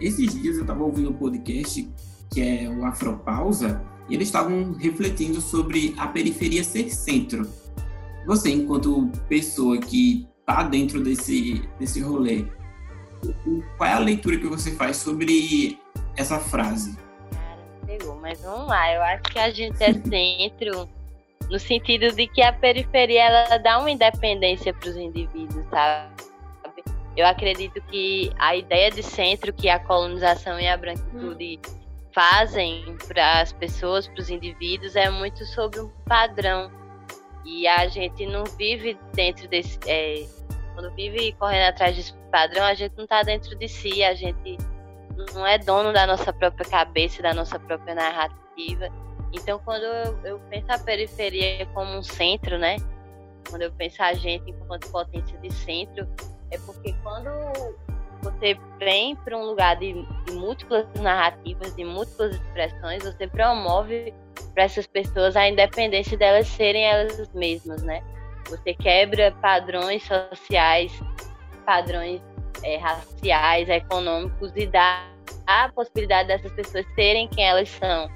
Esses 0.00 0.34
dias 0.34 0.56
eu 0.56 0.62
estava 0.62 0.82
ouvindo 0.82 1.10
um 1.10 1.14
podcast 1.14 1.88
que 2.32 2.40
é 2.40 2.68
o 2.68 2.84
Afropausa 2.84 3.82
e 4.08 4.14
eles 4.14 4.28
estavam 4.28 4.72
refletindo 4.74 5.40
sobre 5.40 5.94
a 5.98 6.06
periferia 6.08 6.64
ser 6.64 6.90
centro. 6.90 7.48
Você, 8.26 8.50
enquanto 8.50 9.10
pessoa 9.28 9.78
que 9.78 10.28
está 10.40 10.62
dentro 10.62 11.02
desse, 11.02 11.68
desse 11.78 12.00
rolê, 12.00 12.44
qual 13.76 13.90
é 13.90 13.92
a 13.92 13.98
leitura 13.98 14.38
que 14.38 14.46
você 14.46 14.72
faz 14.72 14.96
sobre 14.96 15.78
essa 16.16 16.38
frase? 16.38 16.96
Cara, 17.30 17.62
pegou, 17.86 18.16
mas 18.16 18.40
vamos 18.40 18.68
lá. 18.68 18.92
Eu 18.92 19.02
acho 19.02 19.22
que 19.24 19.38
a 19.38 19.50
gente 19.50 19.82
é 19.82 19.92
centro 20.08 20.88
no 21.50 21.58
sentido 21.58 22.12
de 22.12 22.28
que 22.28 22.40
a 22.40 22.52
periferia 22.52 23.24
ela 23.24 23.58
dá 23.58 23.78
uma 23.78 23.90
independência 23.90 24.72
para 24.72 24.88
os 24.88 24.96
indivíduos, 24.96 25.66
sabe? 25.68 26.14
Eu 27.16 27.26
acredito 27.26 27.82
que 27.82 28.32
a 28.38 28.54
ideia 28.54 28.90
de 28.90 29.02
centro 29.02 29.52
que 29.52 29.68
a 29.68 29.80
colonização 29.80 30.60
e 30.60 30.68
a 30.68 30.76
branquitude 30.76 31.60
fazem 32.14 32.96
para 33.08 33.40
as 33.40 33.52
pessoas, 33.52 34.06
para 34.06 34.20
os 34.20 34.30
indivíduos, 34.30 34.94
é 34.94 35.10
muito 35.10 35.44
sobre 35.46 35.80
um 35.80 35.88
padrão. 36.06 36.70
E 37.44 37.66
a 37.66 37.88
gente 37.88 38.24
não 38.26 38.44
vive 38.44 38.96
dentro 39.12 39.48
desse. 39.48 39.78
É, 39.86 40.24
quando 40.74 40.94
vive 40.94 41.32
correndo 41.32 41.68
atrás 41.68 41.96
desse 41.96 42.14
padrão, 42.30 42.64
a 42.64 42.74
gente 42.74 42.96
não 42.96 43.04
está 43.04 43.22
dentro 43.22 43.56
de 43.56 43.68
si, 43.68 44.04
a 44.04 44.14
gente 44.14 44.56
não 45.34 45.44
é 45.46 45.58
dono 45.58 45.92
da 45.92 46.06
nossa 46.06 46.32
própria 46.32 46.68
cabeça, 46.68 47.22
da 47.22 47.34
nossa 47.34 47.58
própria 47.58 47.94
narrativa. 47.94 48.88
Então, 49.32 49.60
quando 49.64 49.84
eu, 49.84 50.18
eu 50.24 50.40
penso 50.50 50.66
a 50.70 50.78
periferia 50.78 51.66
como 51.74 51.96
um 51.96 52.02
centro, 52.02 52.58
né? 52.58 52.76
Quando 53.48 53.62
eu 53.62 53.72
penso 53.72 54.02
a 54.02 54.12
gente 54.12 54.50
enquanto 54.50 54.90
potência 54.90 55.38
de 55.38 55.52
centro, 55.52 56.08
é 56.50 56.58
porque 56.58 56.94
quando 57.02 57.30
você 58.22 58.56
vem 58.78 59.16
para 59.16 59.36
um 59.36 59.44
lugar 59.44 59.76
de, 59.76 59.94
de, 60.26 60.32
múltiplas 60.32 60.86
narrativas, 61.00 61.74
de 61.74 61.84
múltiplas 61.84 62.34
expressões, 62.34 63.02
você 63.02 63.26
promove 63.26 64.12
para 64.54 64.64
essas 64.64 64.86
pessoas 64.86 65.36
a 65.36 65.48
independência 65.48 66.16
delas 66.18 66.46
serem 66.48 66.84
elas 66.84 67.32
mesmas, 67.32 67.82
né? 67.82 68.02
Você 68.48 68.74
quebra 68.74 69.32
padrões 69.40 70.02
sociais, 70.02 70.92
padrões 71.64 72.20
é, 72.62 72.76
raciais, 72.76 73.68
econômicos 73.68 74.52
e 74.56 74.66
dá 74.66 75.06
a 75.46 75.68
possibilidade 75.70 76.28
dessas 76.28 76.52
pessoas 76.52 76.86
serem 76.94 77.28
quem 77.28 77.44
elas 77.44 77.68
são. 77.68 78.08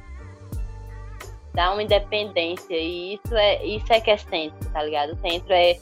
Dá 1.55 1.73
uma 1.73 1.83
independência 1.83 2.77
e 2.77 3.15
isso 3.15 3.35
é 3.35 3.65
isso 3.65 3.93
é 3.93 4.01
que 4.01 4.11
é 4.11 4.17
centro, 4.17 4.71
tá 4.73 4.83
ligado? 4.83 5.13
O 5.13 5.17
centro 5.17 5.53
é 5.53 5.79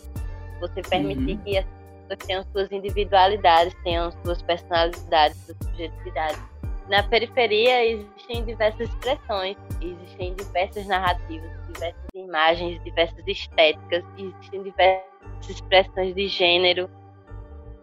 você 0.61 0.83
permitir 0.83 1.33
uhum. 1.33 1.39
que 1.39 1.59
as 1.59 1.65
pessoas 1.65 2.27
tenham 2.27 2.45
suas 2.53 2.73
individualidades, 2.73 3.75
tenham 3.83 4.13
suas 4.23 4.43
personalidades, 4.43 5.37
suas 5.45 5.57
subjetividades. 5.63 6.41
Na 6.89 7.03
periferia 7.03 7.87
existem 7.87 8.45
diversas 8.45 8.89
expressões, 8.89 9.57
existem 9.81 10.35
diversas 10.35 10.87
narrativas, 10.87 11.51
diversas 11.73 12.09
imagens, 12.15 12.85
diversas 12.85 13.27
estéticas, 13.27 14.05
existem 14.19 14.63
diversas 14.63 15.49
expressões 15.49 16.15
de 16.15 16.29
gênero, 16.29 16.91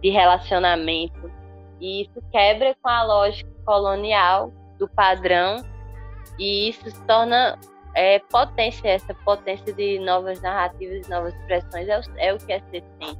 de 0.01 0.09
relacionamento. 0.09 1.31
E 1.79 2.03
isso 2.03 2.21
quebra 2.31 2.75
com 2.81 2.89
a 2.89 3.03
lógica 3.03 3.49
colonial 3.65 4.51
do 4.77 4.87
padrão 4.87 5.63
e 6.37 6.69
isso 6.69 6.89
se 6.89 7.01
torna 7.05 7.57
é, 7.95 8.19
potência, 8.19 8.87
essa 8.87 9.13
potência 9.13 9.73
de 9.73 9.99
novas 9.99 10.41
narrativas, 10.41 11.07
novas 11.07 11.33
expressões 11.35 11.87
é 11.87 11.99
o, 11.99 12.01
é 12.17 12.33
o 12.33 12.37
que 12.37 12.53
é 12.53 12.59
ser 12.71 12.83
ciente. 12.97 13.19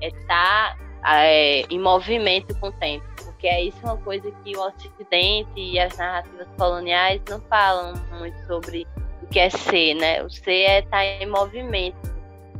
É 0.00 0.08
estar 0.08 0.76
tá, 1.02 1.16
é, 1.24 1.62
em 1.62 1.78
movimento 1.78 2.58
com 2.58 2.68
o 2.68 2.72
tempo. 2.72 3.04
Porque 3.24 3.46
é 3.46 3.62
isso 3.64 3.78
uma 3.82 3.96
coisa 3.96 4.30
que 4.44 4.56
o 4.56 4.60
Ocidente 4.60 5.50
e 5.56 5.78
as 5.78 5.96
narrativas 5.96 6.46
coloniais 6.58 7.20
não 7.28 7.40
falam 7.42 7.94
muito 8.18 8.38
sobre 8.46 8.86
o 9.22 9.26
que 9.26 9.38
é 9.38 9.50
ser, 9.50 9.94
né? 9.94 10.22
O 10.22 10.30
ser 10.30 10.52
é 10.52 10.78
estar 10.80 10.90
tá 10.90 11.04
em 11.04 11.26
movimento. 11.26 11.96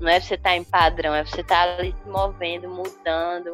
Não 0.01 0.09
é 0.09 0.19
você 0.19 0.35
estar 0.35 0.51
tá 0.51 0.57
em 0.57 0.65
padrão, 0.65 1.15
é 1.15 1.25
você 1.25 1.43
estar 1.43 1.79
ali 1.79 1.95
se 2.03 2.11
movendo, 2.11 2.69
mudando. 2.69 3.51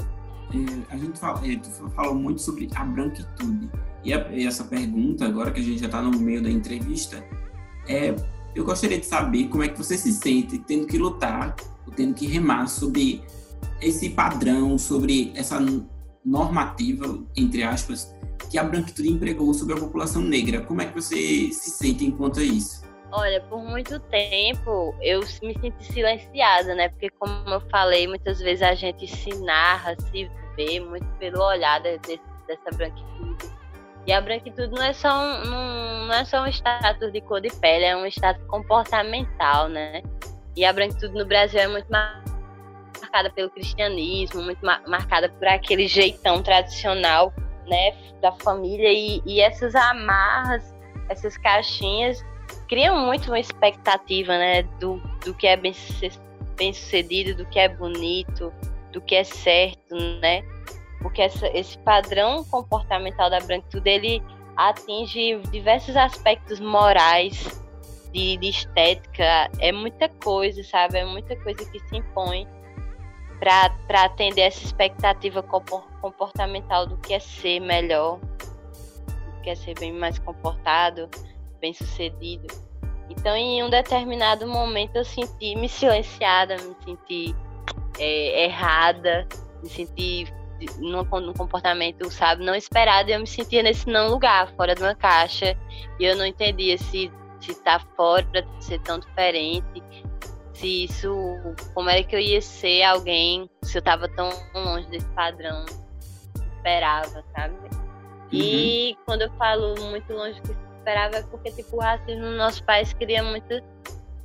É, 0.52 0.95
a 0.95 0.97
gente 0.97 1.18
fala, 1.18 1.40
é, 1.45 1.90
falou 1.90 2.14
muito 2.14 2.40
sobre 2.40 2.68
a 2.75 2.85
branquitude. 2.85 3.68
E, 4.04 4.14
a, 4.14 4.28
e 4.30 4.47
essa 4.47 4.62
pergunta, 4.62 5.25
agora 5.25 5.50
que 5.50 5.59
a 5.59 5.62
gente 5.62 5.80
já 5.80 5.87
está 5.87 6.00
no 6.00 6.16
meio 6.21 6.40
da 6.40 6.49
entrevista, 6.49 7.25
é, 7.88 8.14
eu 8.54 8.64
gostaria 8.64 8.98
de 8.98 9.06
saber 9.06 9.48
como 9.48 9.62
é 9.62 9.68
que 9.68 9.78
você 9.78 9.96
se 9.98 10.12
sente 10.12 10.58
tendo 10.58 10.86
que 10.86 10.98
lutar, 10.98 11.54
tendo 11.94 12.14
que 12.14 12.26
remar 12.26 12.66
sobre 12.68 13.22
esse 13.80 14.10
padrão, 14.10 14.78
sobre 14.78 15.32
essa 15.34 15.58
normativa, 16.24 17.18
entre 17.36 17.62
aspas, 17.62 18.14
que 18.50 18.58
a 18.58 18.64
branquitude 18.64 19.10
empregou 19.10 19.52
sobre 19.54 19.74
a 19.74 19.78
população 19.78 20.22
negra. 20.22 20.60
Como 20.62 20.82
é 20.82 20.86
que 20.86 20.94
você 20.94 21.16
se 21.52 21.70
sente 21.70 22.04
enquanto 22.04 22.40
a 22.40 22.42
isso? 22.42 22.84
Olha, 23.12 23.40
por 23.42 23.62
muito 23.62 23.98
tempo 24.00 24.94
eu 25.00 25.20
me 25.20 25.54
senti 25.60 25.84
silenciada, 25.92 26.74
né? 26.74 26.88
Porque, 26.88 27.08
como 27.10 27.48
eu 27.48 27.60
falei, 27.70 28.06
muitas 28.06 28.40
vezes 28.40 28.62
a 28.62 28.74
gente 28.74 29.06
se 29.06 29.34
narra, 29.42 29.94
se 30.10 30.28
vê 30.56 30.80
muito 30.80 31.06
pelo 31.18 31.40
olhar 31.42 31.80
desse, 31.80 32.20
dessa 32.46 32.70
branquitude. 32.74 33.55
E 34.06 34.12
a 34.12 34.20
branquitude 34.20 34.72
não 34.72 34.82
é 34.82 34.92
só 34.92 35.08
um, 35.08 35.44
não, 35.44 36.06
não 36.06 36.14
é 36.14 36.25
só 36.25 36.42
um 36.42 36.46
status 36.46 37.12
de 37.12 37.20
cor 37.20 37.40
de 37.40 37.50
pele, 37.56 37.84
é 37.84 37.96
um 37.96 38.06
status 38.06 38.44
comportamental, 38.46 39.68
né? 39.68 40.02
E 40.54 40.64
a 40.64 40.72
branquitude 40.72 41.14
no 41.14 41.26
Brasil 41.26 41.60
é 41.60 41.66
muito 41.66 41.90
marcada 41.90 43.30
pelo 43.30 43.50
cristianismo, 43.50 44.42
muito 44.42 44.64
marcada 44.64 45.28
por 45.28 45.48
aquele 45.48 45.88
jeitão 45.88 46.42
tradicional, 46.42 47.32
né, 47.66 47.92
da 48.20 48.32
família 48.32 48.92
e, 48.92 49.20
e 49.26 49.40
essas 49.40 49.75
amarras, 49.75 50.75
essas 51.08 51.36
caixinhas 51.36 52.25
criam 52.68 53.06
muito 53.06 53.28
uma 53.28 53.40
expectativa, 53.40 54.36
né, 54.38 54.62
do, 54.80 55.00
do 55.25 55.34
que 55.34 55.46
é 55.46 55.56
bem, 55.56 55.75
bem 56.56 56.72
sucedido, 56.72 57.34
do 57.34 57.46
que 57.46 57.58
é 57.58 57.68
bonito, 57.68 58.52
do 58.92 59.00
que 59.00 59.14
é 59.14 59.25
certo, 59.25 59.94
né? 60.20 60.42
Porque 61.00 61.22
essa, 61.22 61.46
esse 61.48 61.78
padrão 61.78 62.44
comportamental 62.44 63.30
da 63.30 63.40
branquitude 63.40 63.88
ele 63.88 64.22
atinge 64.56 65.38
diversos 65.50 65.96
aspectos 65.96 66.58
morais, 66.60 67.62
de, 68.16 68.38
de 68.38 68.48
estética, 68.48 69.50
é 69.58 69.70
muita 69.70 70.08
coisa, 70.08 70.64
sabe? 70.64 70.98
É 70.98 71.04
muita 71.04 71.36
coisa 71.36 71.70
que 71.70 71.78
se 71.80 71.96
impõe 71.96 72.48
para 73.38 74.04
atender 74.04 74.40
essa 74.40 74.64
expectativa 74.64 75.42
comportamental 75.42 76.86
do 76.86 76.96
que 76.96 77.12
é 77.12 77.18
ser 77.18 77.60
melhor, 77.60 78.18
do 78.18 79.42
que 79.42 79.50
é 79.50 79.54
ser 79.54 79.78
bem 79.78 79.92
mais 79.92 80.18
comportado, 80.18 81.10
bem 81.60 81.74
sucedido. 81.74 82.46
Então, 83.10 83.36
em 83.36 83.62
um 83.62 83.68
determinado 83.68 84.46
momento, 84.46 84.96
eu 84.96 85.04
senti 85.04 85.54
me 85.54 85.68
silenciada, 85.68 86.56
me 86.56 86.74
senti 86.84 87.36
é, 87.98 88.46
errada, 88.46 89.28
me 89.62 89.68
senti 89.68 90.26
num, 90.78 91.02
num, 91.02 91.32
comportamento, 91.32 92.10
sabe, 92.10 92.44
não 92.44 92.54
esperado, 92.54 93.10
e 93.10 93.12
eu 93.12 93.20
me 93.20 93.26
sentia 93.26 93.62
nesse 93.62 93.86
não 93.86 94.08
lugar, 94.08 94.52
fora 94.56 94.75
de 94.75 94.82
uma 94.82 94.94
caixa, 94.94 95.56
e 95.98 96.04
eu 96.04 96.16
não 96.16 96.26
entendia 96.26 96.78
se 96.78 97.10
se 97.40 97.54
tá 97.62 97.78
fora, 97.96 98.25
de 98.25 98.64
ser 98.64 98.80
tão 98.80 98.98
diferente, 98.98 99.82
se 100.54 100.84
isso, 100.84 101.14
como 101.75 101.90
era 101.90 102.02
que 102.02 102.16
eu 102.16 102.20
ia 102.20 102.40
ser 102.40 102.82
alguém, 102.82 103.48
se 103.62 103.76
eu 103.76 103.82
tava 103.82 104.08
tão 104.08 104.30
longe 104.54 104.88
desse 104.88 105.06
padrão 105.10 105.64
esperava, 106.56 107.25
sabe? 107.36 107.54
Uhum. 107.54 107.78
E 108.32 108.96
quando 109.06 109.22
eu 109.22 109.30
falo 109.34 109.75
muito 109.82 110.12
longe 110.12 110.40
do 110.40 110.48
que 110.48 110.60
esperava 110.78 111.18
é 111.18 111.22
porque 111.22 111.52
tipo 111.52 111.76
o 111.76 111.80
racismo 111.80 112.22
no 112.22 112.36
nosso 112.36 112.64
país 112.64 112.92
cria 112.92 113.22
muitas 113.22 113.62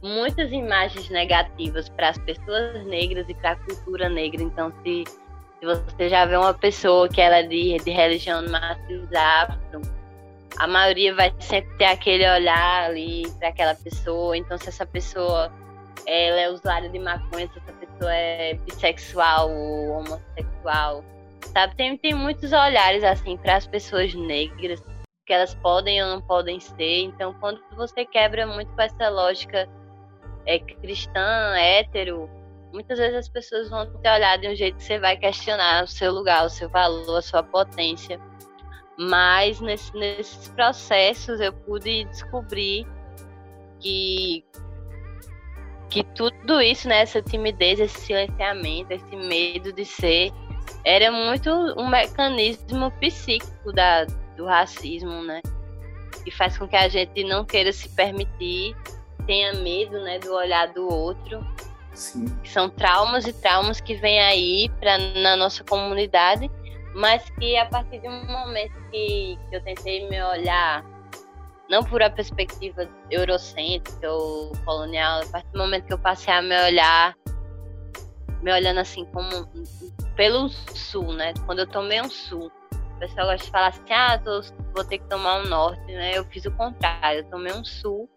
muitas 0.02 0.52
imagens 0.52 1.08
negativas 1.10 1.88
para 1.90 2.10
as 2.10 2.18
pessoas 2.18 2.84
negras 2.88 3.30
e 3.30 3.36
para 3.36 3.52
a 3.52 3.56
cultura 3.58 4.10
negra. 4.10 4.42
Então, 4.42 4.74
se, 4.84 5.04
se 5.62 5.66
você 5.68 6.10
já 6.10 6.26
vê 6.26 6.36
uma 6.36 6.56
pessoa 6.56 7.08
que 7.08 7.22
ela 7.22 7.38
é 7.38 7.44
de, 7.44 7.78
de 7.78 7.92
religião 7.92 8.44
matriz 8.50 9.14
afro, 9.14 9.82
a 10.58 10.66
maioria 10.66 11.14
vai 11.14 11.32
sempre 11.40 11.78
ter 11.78 11.86
aquele 11.86 12.28
olhar 12.28 12.86
ali 12.86 13.30
para 13.38 13.50
aquela 13.50 13.76
pessoa. 13.76 14.36
Então, 14.36 14.58
se 14.58 14.70
essa 14.70 14.88
pessoa 14.88 15.54
ela 16.08 16.40
é 16.40 16.50
usuária 16.50 16.90
de 16.90 16.98
maconha, 16.98 17.48
se 17.54 17.60
essa 17.60 17.74
pessoa 17.74 18.12
é 18.12 18.56
bissexual 18.56 19.52
ou 19.52 20.00
homossexual, 20.00 21.04
sabe? 21.54 21.76
Tem, 21.76 21.96
tem 21.96 22.16
muitos 22.16 22.52
olhares 22.52 23.04
assim 23.04 23.38
para 23.38 23.58
as 23.58 23.68
pessoas 23.68 24.16
negras 24.16 24.82
que 25.28 25.34
elas 25.34 25.54
podem 25.54 26.02
ou 26.02 26.10
não 26.10 26.22
podem 26.22 26.60
ser. 26.60 27.04
Então, 27.04 27.36
quando 27.40 27.62
você 27.76 28.04
quebra 28.04 28.48
muito 28.48 28.74
com 28.74 28.82
essa 28.82 29.10
lógica 29.10 29.70
é, 30.48 30.58
cristã, 30.58 31.54
hétero, 31.56 32.28
muitas 32.74 32.98
vezes 32.98 33.16
as 33.16 33.30
pessoas 33.30 33.70
vão 33.70 33.86
te 33.86 34.10
olhar 34.10 34.38
de 34.38 34.48
um 34.48 34.56
jeito 34.56 34.78
que 34.78 34.84
você 34.84 35.00
vai 35.00 35.18
questionar 35.18 35.84
o 35.84 35.88
seu 35.88 36.12
lugar, 36.12 36.46
o 36.46 36.50
seu 36.50 36.70
valor, 36.70 37.18
a 37.18 37.22
sua 37.22 37.44
potência. 37.44 38.20
Mas 38.98 39.60
nesse, 39.60 39.94
nesses 39.94 40.48
processos 40.50 41.40
eu 41.40 41.54
pude 41.54 42.06
descobrir 42.06 42.86
que 43.80 44.46
que 45.90 46.06
tudo 46.16 46.62
isso, 46.62 46.88
né, 46.88 47.02
essa 47.02 47.22
timidez, 47.22 47.78
esse 47.78 48.00
silenciamento, 48.00 48.94
esse 48.94 49.14
medo 49.14 49.74
de 49.74 49.84
ser, 49.84 50.32
era 50.86 51.12
muito 51.12 51.50
um 51.78 51.88
mecanismo 51.88 52.90
psíquico 52.92 53.74
da, 53.74 54.06
do 54.38 54.46
racismo, 54.46 55.22
né? 55.22 55.42
Que 56.24 56.32
faz 56.32 56.58
com 56.58 56.66
que 56.66 56.78
a 56.78 56.88
gente 56.88 57.26
não 57.26 57.44
queira 57.44 57.74
se 57.74 57.90
permitir, 57.90 58.74
tenha 59.28 59.54
medo, 59.56 60.00
né, 60.02 60.18
do 60.20 60.34
olhar 60.34 60.68
do 60.70 60.88
outro. 60.88 61.46
Sim. 61.94 62.26
São 62.44 62.70
traumas 62.70 63.26
e 63.28 63.34
traumas 63.34 63.82
que 63.82 63.96
vêm 63.96 64.20
aí 64.22 64.70
pra, 64.80 64.98
na 64.98 65.36
nossa 65.36 65.64
comunidade, 65.64 66.50
mas 66.96 67.30
que 67.32 67.58
a 67.58 67.66
partir 67.66 68.00
de 68.00 68.08
um 68.08 68.26
momento 68.26 68.74
que, 68.92 69.38
que 69.50 69.56
eu 69.56 69.64
tentei 69.64 70.10
me 70.10 70.22
olhar 70.24 70.84
não 71.72 71.82
por 71.82 72.04
a 72.04 72.10
perspectiva 72.10 72.88
eurocêntrica 73.10 74.12
ou 74.12 74.52
colonial, 74.66 75.22
a 75.22 75.26
partir 75.28 75.50
do 75.54 75.58
momento 75.58 75.86
que 75.86 75.94
eu 75.94 75.98
passei 75.98 76.34
a 76.34 76.42
me 76.42 76.62
olhar, 76.66 77.16
me 78.42 78.52
olhando 78.52 78.80
assim 78.80 79.06
como 79.06 79.48
pelo 80.18 80.50
sul, 80.50 81.14
né? 81.14 81.34
Quando 81.46 81.60
eu 81.60 81.68
tomei 81.68 82.02
um 82.02 82.10
sul, 82.10 82.52
o 82.74 83.00
pessoal 83.00 83.28
gosta 83.28 83.46
de 83.46 83.52
falar 83.52 83.68
assim, 83.68 83.82
ah, 83.90 84.18
tô, 84.18 84.42
vou 84.76 84.84
ter 84.84 84.98
que 84.98 85.08
tomar 85.08 85.38
um 85.38 85.48
norte, 85.48 85.86
né? 85.86 86.18
Eu 86.18 86.26
fiz 86.26 86.46
o 86.46 86.52
contrário, 86.52 87.22
eu 87.22 87.30
tomei 87.30 87.54
um 87.54 87.64
sul, 87.64 88.10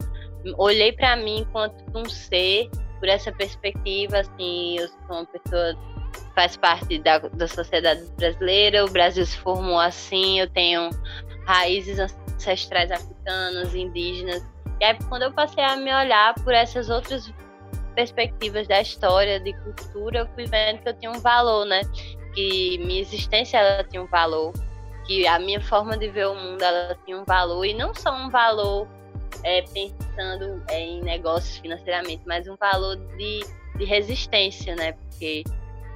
olhei 0.59 0.93
para 0.93 1.15
mim 1.15 1.43
enquanto 1.43 1.85
um 1.95 2.09
ser, 2.09 2.69
por 3.05 3.11
essa 3.11 3.31
perspectiva, 3.31 4.21
assim, 4.21 4.79
eu 4.79 4.89
sou 4.89 4.97
uma 5.11 5.27
pessoa 5.27 5.75
que 5.75 6.35
faz 6.35 6.57
parte 6.57 6.99
da, 7.01 7.19
da 7.19 7.47
sociedade 7.47 8.03
brasileira, 8.17 8.83
o 8.83 8.89
Brasil 8.89 9.27
se 9.27 9.37
formou 9.37 9.79
assim, 9.79 10.41
eu 10.41 10.49
tenho 10.49 10.89
raízes 11.47 11.99
ancestrais 11.99 12.91
africanos, 12.91 13.75
indígenas. 13.75 14.43
E 14.81 14.85
aí, 14.87 14.97
quando 15.11 15.25
eu 15.25 15.33
passei 15.35 15.63
a 15.63 15.77
me 15.77 15.95
olhar 15.95 16.33
por 16.37 16.55
essas 16.55 16.89
outras 16.89 17.31
perspectivas 17.95 18.67
da 18.67 18.81
história, 18.81 19.39
de 19.39 19.53
cultura, 19.53 20.21
eu 20.21 20.27
fui 20.29 20.47
vendo 20.47 20.79
que 20.79 20.89
eu 20.89 20.95
tinha 20.95 21.11
um 21.11 21.21
valor, 21.21 21.67
né? 21.67 21.83
Que 22.35 22.79
minha 22.79 23.03
existência 23.03 23.59
ela 23.59 23.85
tinha 23.85 24.03
um 24.03 24.07
valor, 24.07 24.51
que 25.07 25.27
a 25.27 25.39
minha 25.39 25.61
forma 25.61 25.99
de 25.99 26.09
ver 26.09 26.27
o 26.27 26.35
mundo 26.35 26.63
ela 26.63 26.97
tinha 27.05 27.19
um 27.19 27.25
valor, 27.25 27.67
e 27.67 27.75
não 27.75 27.95
só 27.95 28.15
um 28.15 28.31
valor 28.31 28.89
é, 29.45 29.63
pensando 29.63 30.63
é, 30.69 30.81
em 30.81 31.03
negócios 31.03 31.59
financeiramente, 31.59 32.23
mas 32.27 32.49
um 32.49 32.57
valor 32.57 32.97
de, 33.17 33.41
de 33.77 33.85
resistência, 33.85 34.75
né? 34.75 34.93
Porque 34.93 35.45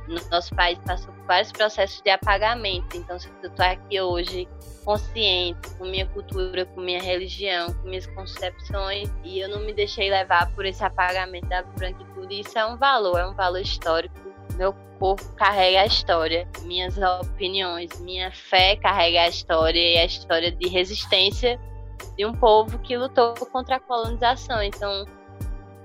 no 0.07 0.21
nosso 0.31 0.55
país 0.55 0.79
passou 0.87 1.13
por 1.13 1.25
vários 1.27 1.53
processos 1.53 2.01
de 2.03 2.11
apagamento. 2.11 2.97
Então, 2.97 3.19
se 3.19 3.29
eu 3.43 3.51
estou 3.51 3.65
aqui 3.65 4.01
hoje 4.01 4.49
consciente 4.85 5.75
com 5.77 5.85
minha 5.85 6.07
cultura, 6.07 6.65
com 6.67 6.81
minha 6.81 7.03
religião, 7.03 7.73
com 7.75 7.89
minhas 7.89 8.07
concepções, 8.07 9.11
e 9.25 9.41
eu 9.41 9.49
não 9.49 9.61
me 9.61 9.73
deixei 9.73 10.11
levar 10.11 10.51
por 10.55 10.65
esse 10.65 10.83
apagamento 10.83 11.47
da 11.49 11.63
branquitude, 11.63 12.41
isso 12.41 12.59
é 12.59 12.67
um 12.67 12.77
valor, 12.77 13.19
é 13.19 13.27
um 13.27 13.35
valor 13.35 13.61
histórico. 13.61 14.17
Meu 14.55 14.73
corpo 14.99 15.31
carrega 15.35 15.83
a 15.83 15.87
história, 15.87 16.49
minhas 16.63 16.97
opiniões, 16.99 18.01
minha 18.01 18.31
fé 18.33 18.77
carrega 18.77 19.23
a 19.23 19.29
história 19.29 19.79
e 19.79 19.99
a 19.99 20.05
história 20.05 20.51
de 20.51 20.69
resistência 20.69 21.61
de 22.19 22.27
um 22.27 22.33
povo 22.33 22.79
que 22.81 22.97
lutou 22.97 23.33
contra 23.53 23.77
a 23.77 23.81
colonização. 23.81 24.61
Então, 24.61 25.07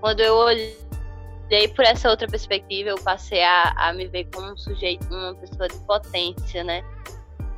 quando 0.01 0.19
eu 0.19 0.35
olhei 0.35 1.67
por 1.75 1.85
essa 1.85 2.09
outra 2.09 2.27
perspectiva 2.27 2.89
eu 2.89 2.97
passei 3.03 3.43
a, 3.43 3.73
a 3.77 3.93
me 3.93 4.07
ver 4.07 4.27
como 4.33 4.51
um 4.51 4.57
sujeito, 4.57 5.05
uma 5.13 5.35
pessoa 5.35 5.67
de 5.67 5.77
potência, 5.85 6.63
né? 6.63 6.83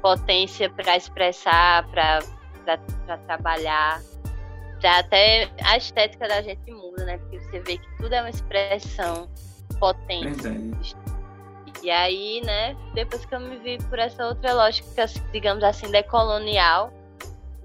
Potência 0.01 0.69
para 0.69 0.97
expressar, 0.97 1.87
para 1.89 2.19
trabalhar. 3.25 4.01
Já 4.81 4.99
até 4.99 5.49
a 5.63 5.77
estética 5.77 6.27
da 6.27 6.41
gente 6.41 6.69
muda, 6.69 7.05
né? 7.05 7.17
Porque 7.17 7.39
você 7.39 7.59
vê 7.61 7.77
que 7.77 7.97
tudo 7.97 8.13
é 8.13 8.19
uma 8.19 8.29
expressão 8.29 9.29
potente. 9.79 10.95
E 11.81 11.89
aí, 11.89 12.41
né, 12.43 12.75
depois 12.93 13.25
que 13.25 13.35
eu 13.35 13.39
me 13.39 13.57
vi 13.57 13.77
por 13.89 13.99
essa 13.99 14.27
outra 14.27 14.53
lógica, 14.53 15.05
digamos 15.31 15.63
assim, 15.63 15.89
decolonial, 15.91 16.91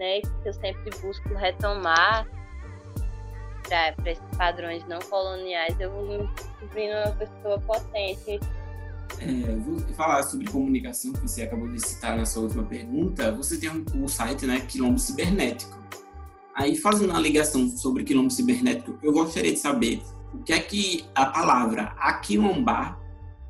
né, 0.00 0.20
que 0.22 0.48
eu 0.48 0.52
sempre 0.54 0.90
busco 1.00 1.28
retomar, 1.34 2.26
para 3.68 4.10
esses 4.10 4.36
padrões 4.36 4.84
não 4.88 4.98
coloniais, 4.98 5.78
eu 5.78 5.92
vou 5.92 6.06
me 6.06 6.26
descobrindo 6.34 6.94
uma 6.96 7.12
pessoa 7.12 7.60
potente. 7.60 8.40
É, 9.20 9.54
vou 9.56 9.78
falar 9.94 10.22
sobre 10.22 10.50
comunicação, 10.50 11.12
que 11.12 11.20
você 11.20 11.42
acabou 11.42 11.68
de 11.68 11.78
citar 11.78 12.16
na 12.16 12.24
sua 12.24 12.44
última 12.44 12.64
pergunta. 12.64 13.30
Você 13.32 13.58
tem 13.58 13.70
um, 13.70 13.84
um 13.94 14.08
site, 14.08 14.46
né, 14.46 14.60
Quilombo 14.60 14.98
Cibernético. 14.98 15.78
Aí, 16.54 16.74
fazendo 16.76 17.10
uma 17.10 17.20
ligação 17.20 17.68
sobre 17.68 18.02
quilombo 18.02 18.30
cibernético, 18.30 18.98
eu 19.02 19.12
gostaria 19.12 19.52
de 19.52 19.58
saber 19.58 20.02
o 20.34 20.38
que 20.42 20.52
é 20.52 20.58
que 20.58 21.04
a 21.14 21.26
palavra 21.26 21.94
aquilombar 21.96 23.00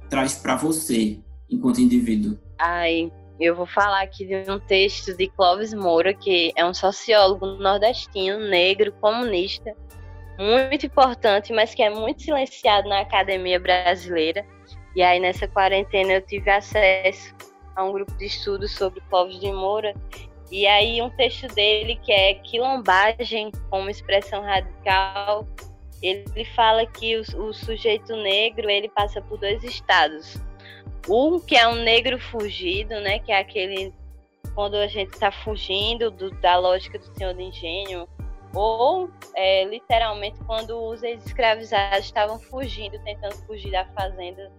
traz 0.09 0.35
para 0.35 0.55
você, 0.57 1.19
enquanto 1.49 1.81
indivíduo. 1.81 2.39
Ai, 2.59 3.11
eu 3.41 3.57
vou 3.57 3.67
falar 3.67 4.03
aqui 4.03 4.27
de 4.27 4.51
um 4.51 4.59
texto 4.59 5.17
de 5.17 5.27
Clóvis 5.29 5.73
Moura, 5.73 6.13
que 6.13 6.53
é 6.55 6.65
um 6.65 6.75
sociólogo 6.75 7.47
nordestino, 7.47 8.39
negro, 8.39 8.93
comunista, 9.01 9.75
muito 10.39 10.85
importante, 10.85 11.51
mas 11.51 11.75
que 11.75 11.83
é 11.83 11.89
muito 11.89 12.23
silenciado 12.23 12.89
na 12.89 13.01
academia 13.01 13.59
brasileira. 13.59 14.45
E 14.95 15.03
aí 15.03 15.19
nessa 15.19 15.49
quarentena 15.49 16.13
eu 16.13 16.21
tive 16.21 16.51
acesso 16.51 17.35
a 17.75 17.85
um 17.85 17.93
grupo 17.93 18.13
de 18.19 18.27
estudos 18.27 18.75
sobre 18.75 19.01
povos 19.09 19.41
de 19.41 19.51
Moura. 19.51 19.95
E 20.51 20.67
aí 20.67 21.01
um 21.01 21.09
texto 21.11 21.47
dele 21.55 21.97
que 21.97 22.13
é 22.13 22.35
quilombagem 22.35 23.53
como 23.71 23.89
expressão 23.89 24.43
radical, 24.43 25.49
ele 26.03 26.45
fala 26.57 26.85
que 26.85 27.17
o, 27.17 27.49
o 27.49 27.53
sujeito 27.55 28.15
negro 28.17 28.69
ele 28.69 28.89
passa 28.91 29.23
por 29.23 29.39
dois 29.39 29.63
estados. 29.65 30.39
Um 31.11 31.41
que 31.41 31.57
é 31.57 31.67
um 31.67 31.75
negro 31.75 32.19
fugido, 32.21 33.01
né, 33.01 33.19
que 33.19 33.33
é 33.33 33.41
aquele 33.41 33.93
quando 34.55 34.77
a 34.77 34.87
gente 34.87 35.13
está 35.13 35.31
fugindo 35.31 36.11
do, 36.11 36.31
da 36.41 36.57
lógica 36.57 36.99
do 36.99 37.05
senhor 37.17 37.35
de 37.35 37.43
engenho, 37.43 38.09
ou 38.55 39.11
é, 39.35 39.65
literalmente 39.65 40.39
quando 40.45 40.81
os 40.83 41.03
ex-escravizados 41.03 42.07
estavam 42.07 42.39
fugindo, 42.39 42.99
tentando 43.05 43.35
fugir 43.47 43.71
da 43.71 43.85
fazenda, 43.87 44.51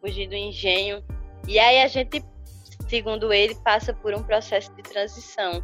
fugir 0.00 0.28
do 0.28 0.34
engenho. 0.34 1.02
E 1.46 1.58
aí 1.58 1.82
a 1.82 1.88
gente, 1.88 2.24
segundo 2.88 3.32
ele, 3.32 3.54
passa 3.56 3.92
por 3.92 4.14
um 4.14 4.22
processo 4.22 4.72
de 4.74 4.82
transição, 4.82 5.62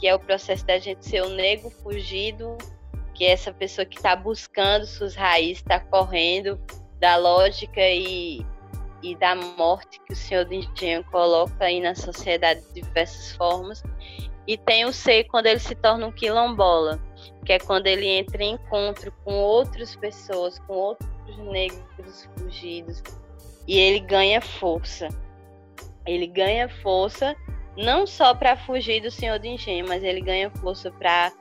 que 0.00 0.06
é 0.06 0.14
o 0.14 0.18
processo 0.18 0.66
da 0.66 0.78
gente 0.78 1.04
ser 1.06 1.22
o 1.22 1.30
negro 1.30 1.70
fugido, 1.70 2.56
que 3.14 3.24
é 3.24 3.30
essa 3.30 3.52
pessoa 3.52 3.84
que 3.84 3.96
está 3.96 4.14
buscando 4.14 4.86
suas 4.86 5.14
raízes, 5.14 5.58
está 5.58 5.80
correndo 5.80 6.58
da 6.98 7.16
lógica 7.16 7.80
e, 7.80 8.44
e 9.02 9.14
da 9.14 9.34
morte 9.34 10.00
que 10.00 10.12
o 10.12 10.16
Senhor 10.16 10.44
do 10.44 10.54
Engenho 10.54 11.04
coloca 11.04 11.64
aí 11.64 11.80
na 11.80 11.94
sociedade 11.94 12.60
de 12.72 12.82
diversas 12.82 13.32
formas. 13.36 13.82
E 14.46 14.56
tem 14.56 14.84
o 14.86 14.92
C 14.92 15.24
quando 15.24 15.46
ele 15.46 15.60
se 15.60 15.74
torna 15.74 16.06
um 16.06 16.12
quilombola, 16.12 16.98
que 17.44 17.52
é 17.52 17.58
quando 17.58 17.86
ele 17.86 18.06
entra 18.06 18.42
em 18.42 18.54
encontro 18.54 19.12
com 19.24 19.34
outras 19.34 19.94
pessoas, 19.94 20.58
com 20.60 20.72
outros 20.72 21.38
negros 21.38 22.28
fugidos, 22.36 23.02
e 23.66 23.78
ele 23.78 24.00
ganha 24.00 24.40
força. 24.40 25.08
Ele 26.06 26.26
ganha 26.26 26.68
força 26.68 27.36
não 27.76 28.06
só 28.06 28.34
para 28.34 28.56
fugir 28.56 29.02
do 29.02 29.10
Senhor 29.10 29.38
do 29.38 29.46
Engenho, 29.46 29.86
mas 29.86 30.02
ele 30.02 30.20
ganha 30.20 30.50
força 30.50 30.90
para 30.90 31.32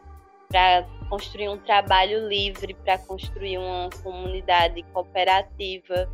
construir 1.10 1.50
um 1.50 1.58
trabalho 1.58 2.28
livre, 2.28 2.74
para 2.74 2.98
construir 2.98 3.58
uma 3.58 3.90
comunidade 4.04 4.84
cooperativa, 4.94 6.10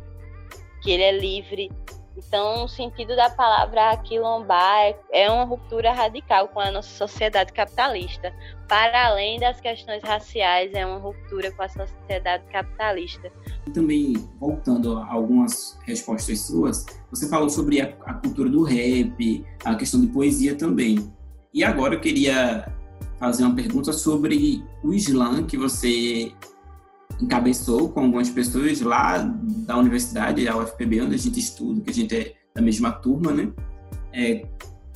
que 0.84 0.90
ele 0.90 1.02
é 1.02 1.18
livre. 1.18 1.72
Então, 2.16 2.64
o 2.64 2.68
sentido 2.68 3.16
da 3.16 3.28
palavra 3.28 3.96
quilombar 3.96 4.84
é, 4.84 5.24
é 5.24 5.30
uma 5.30 5.42
ruptura 5.42 5.92
radical 5.92 6.46
com 6.46 6.60
a 6.60 6.70
nossa 6.70 6.88
sociedade 6.90 7.52
capitalista. 7.52 8.32
Para 8.68 9.08
além 9.08 9.40
das 9.40 9.60
questões 9.60 10.00
raciais, 10.04 10.72
é 10.74 10.86
uma 10.86 10.98
ruptura 10.98 11.50
com 11.50 11.62
a 11.62 11.68
sociedade 11.68 12.44
capitalista. 12.52 13.32
Também, 13.72 14.12
voltando 14.38 14.96
a 14.98 15.12
algumas 15.12 15.76
respostas 15.84 16.40
suas, 16.42 16.86
você 17.10 17.28
falou 17.28 17.50
sobre 17.50 17.80
a, 17.80 17.86
a 18.04 18.14
cultura 18.14 18.48
do 18.48 18.62
rap, 18.62 19.44
a 19.64 19.74
questão 19.74 20.00
de 20.00 20.06
poesia 20.06 20.54
também. 20.54 21.12
E 21.52 21.64
agora 21.64 21.94
eu 21.94 22.00
queria 22.00 22.72
fazer 23.18 23.42
uma 23.42 23.56
pergunta 23.56 23.92
sobre 23.92 24.62
o 24.84 24.94
Islã 24.94 25.44
que 25.44 25.56
você 25.56 26.32
encabeçou 27.20 27.90
com 27.90 28.00
algumas 28.00 28.30
pessoas 28.30 28.80
lá 28.80 29.18
da 29.18 29.76
universidade, 29.76 30.48
a 30.48 30.56
UFPB, 30.56 31.02
onde 31.02 31.14
a 31.14 31.18
gente 31.18 31.38
estuda, 31.38 31.80
que 31.80 31.90
a 31.90 31.94
gente 31.94 32.16
é 32.16 32.34
da 32.54 32.62
mesma 32.62 32.92
turma, 32.92 33.32
né? 33.32 33.52
É, 34.12 34.46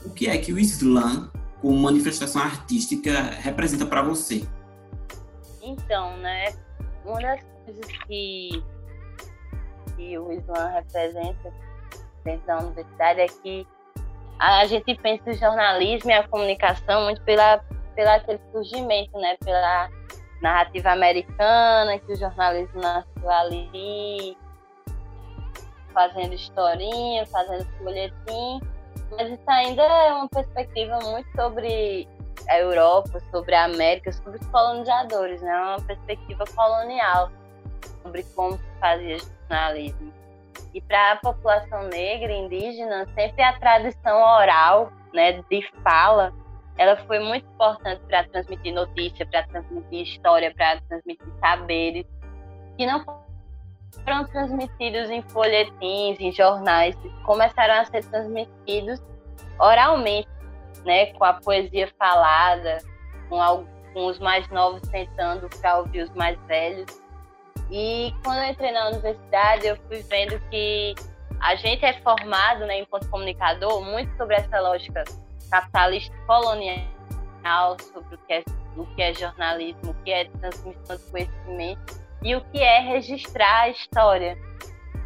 o 0.04 0.11
que 0.11 0.28
é 0.28 0.38
que 0.38 0.52
o 0.52 0.59
Islã, 0.59 1.31
como 1.61 1.76
manifestação 1.76 2.40
artística, 2.40 3.11
representa 3.40 3.85
para 3.85 4.02
você? 4.02 4.46
Então, 5.61 6.16
né? 6.18 6.54
Uma 7.04 7.20
das 7.20 7.40
coisas 7.64 7.87
que, 8.07 8.62
que 9.96 10.18
o 10.18 10.33
Islã 10.33 10.68
representa 10.68 11.52
dentro 12.24 12.46
da 12.46 12.59
universidade 12.59 13.20
é 13.20 13.26
que 13.26 13.66
a 14.38 14.64
gente 14.66 14.94
pensa 14.96 15.31
o 15.31 15.35
jornalismo 15.35 16.11
e 16.11 16.14
a 16.14 16.26
comunicação 16.28 17.04
muito 17.04 17.20
pela, 17.22 17.59
pela 17.96 18.14
aquele 18.16 18.40
surgimento, 18.52 19.18
né? 19.18 19.37
Pela 19.44 19.90
narrativa 20.42 20.90
americana, 20.90 21.98
que 21.98 22.12
o 22.12 22.16
jornalismo 22.16 22.81
nasceu 22.81 23.31
ali, 23.31 24.37
fazendo 25.92 26.35
historinha, 26.35 27.27
fazendo 27.27 27.66
folhetim, 27.79 28.61
mas 29.11 29.31
isso 29.31 29.51
ainda 29.51 29.83
é 29.83 30.12
uma 30.12 30.29
perspectiva 30.29 30.98
muito 31.01 31.29
sobre 31.35 32.09
a 32.48 32.59
Europa, 32.59 33.20
sobre 33.31 33.55
a 33.55 33.64
América, 33.64 34.12
sobre 34.12 34.38
os 34.38 34.46
colonizadores, 34.48 35.42
né? 35.42 35.55
uma 35.55 35.81
perspectiva 35.83 36.44
colonial 36.55 37.31
sobre 38.03 38.22
como 38.35 38.57
se 38.57 38.64
fazia 38.81 39.18
jornalismo. 39.18 40.12
E 40.74 40.81
para 40.81 41.12
a 41.12 41.16
população 41.16 41.85
negra 41.88 42.33
indígena, 42.33 43.07
sempre 43.14 43.42
a 43.42 43.59
tradição 43.59 44.20
oral, 44.20 44.92
né, 45.12 45.33
de 45.51 45.70
fala, 45.83 46.33
ela 46.78 46.96
foi 47.06 47.18
muito 47.18 47.44
importante 47.46 48.00
para 48.06 48.24
transmitir 48.28 48.72
notícia, 48.72 49.26
para 49.26 49.42
transmitir 49.48 50.02
história, 50.02 50.54
para 50.54 50.80
transmitir 50.82 51.26
saberes 51.40 52.06
que 52.76 52.86
não 52.86 53.04
foram 54.04 54.24
transmitidos 54.26 55.10
em 55.10 55.20
folhetins, 55.22 56.20
em 56.20 56.30
jornais, 56.30 56.96
começaram 57.24 57.74
a 57.80 57.84
ser 57.84 58.04
transmitidos 58.04 59.02
oralmente, 59.58 60.28
né, 60.84 61.06
com 61.14 61.24
a 61.24 61.34
poesia 61.34 61.92
falada, 61.98 62.78
com, 63.28 63.66
com 63.92 64.06
os 64.06 64.20
mais 64.20 64.48
novos 64.50 64.80
tentando 64.82 65.48
para 65.60 65.78
ouvir 65.78 66.02
os 66.02 66.10
mais 66.14 66.38
velhos. 66.46 66.86
E 67.72 68.14
quando 68.24 68.38
eu 68.38 68.50
entrei 68.50 68.70
na 68.70 68.88
universidade, 68.88 69.66
eu 69.66 69.76
fui 69.88 70.00
vendo 70.02 70.38
que 70.48 70.94
a 71.40 71.56
gente 71.56 71.84
é 71.84 71.94
formado, 72.02 72.66
né, 72.66 72.78
enquanto 72.78 73.10
comunicador, 73.10 73.82
muito 73.82 74.16
sobre 74.16 74.36
essa 74.36 74.60
lógica 74.60 75.02
capitalista 75.50 76.16
colonial 76.26 77.76
sobre 77.80 78.14
o 78.14 78.18
que 78.18 78.32
é, 78.32 78.44
o 78.76 78.87
que 78.87 79.02
é 79.02 79.14
jornalismo, 79.14 79.90
o 79.90 79.94
que 80.04 80.12
é 80.12 80.24
transmissão 80.24 80.96
de 80.96 81.02
conhecimento 81.11 82.00
e 82.22 82.34
o 82.34 82.40
que 82.46 82.58
é 82.58 82.80
registrar 82.80 83.62
a 83.62 83.68
história. 83.68 84.38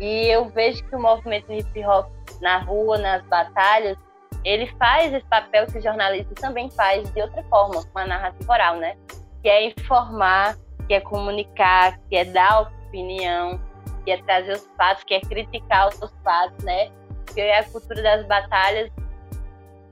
E 0.00 0.26
eu 0.26 0.48
vejo 0.48 0.85
que 0.88 0.96
o 0.96 1.00
movimento 1.00 1.52
hip 1.52 1.85
hop 1.85 2.11
na 2.40 2.59
rua, 2.59 2.98
nas 2.98 3.22
batalhas, 3.26 3.96
ele 4.44 4.66
faz 4.76 5.12
esse 5.12 5.26
papel 5.26 5.66
que 5.66 5.78
o 5.78 5.83
jornalismo 5.83 6.35
também 6.35 6.70
faz 6.70 7.09
de 7.12 7.22
outra 7.22 7.42
forma, 7.44 7.85
com 7.85 7.98
a 7.98 8.07
narrativa 8.07 8.52
oral, 8.52 8.76
né? 8.76 8.96
Que 9.42 9.48
é 9.48 9.66
informar, 9.66 10.57
que 10.88 10.94
é 10.94 11.00
comunicar, 11.00 11.98
que 12.09 12.16
é 12.16 12.24
dar 12.24 12.62
opinião, 12.62 13.61
que 14.05 14.11
é 14.11 14.22
trazer 14.22 14.52
os 14.52 14.68
fatos, 14.76 15.05
que 15.05 15.14
é 15.14 15.20
criticar 15.20 15.88
os 15.88 16.12
fatos, 16.24 16.64
né? 16.64 16.90
Porque 17.24 17.40
a 17.40 17.64
cultura 17.64 18.02
das 18.02 18.26
batalhas 18.26 18.90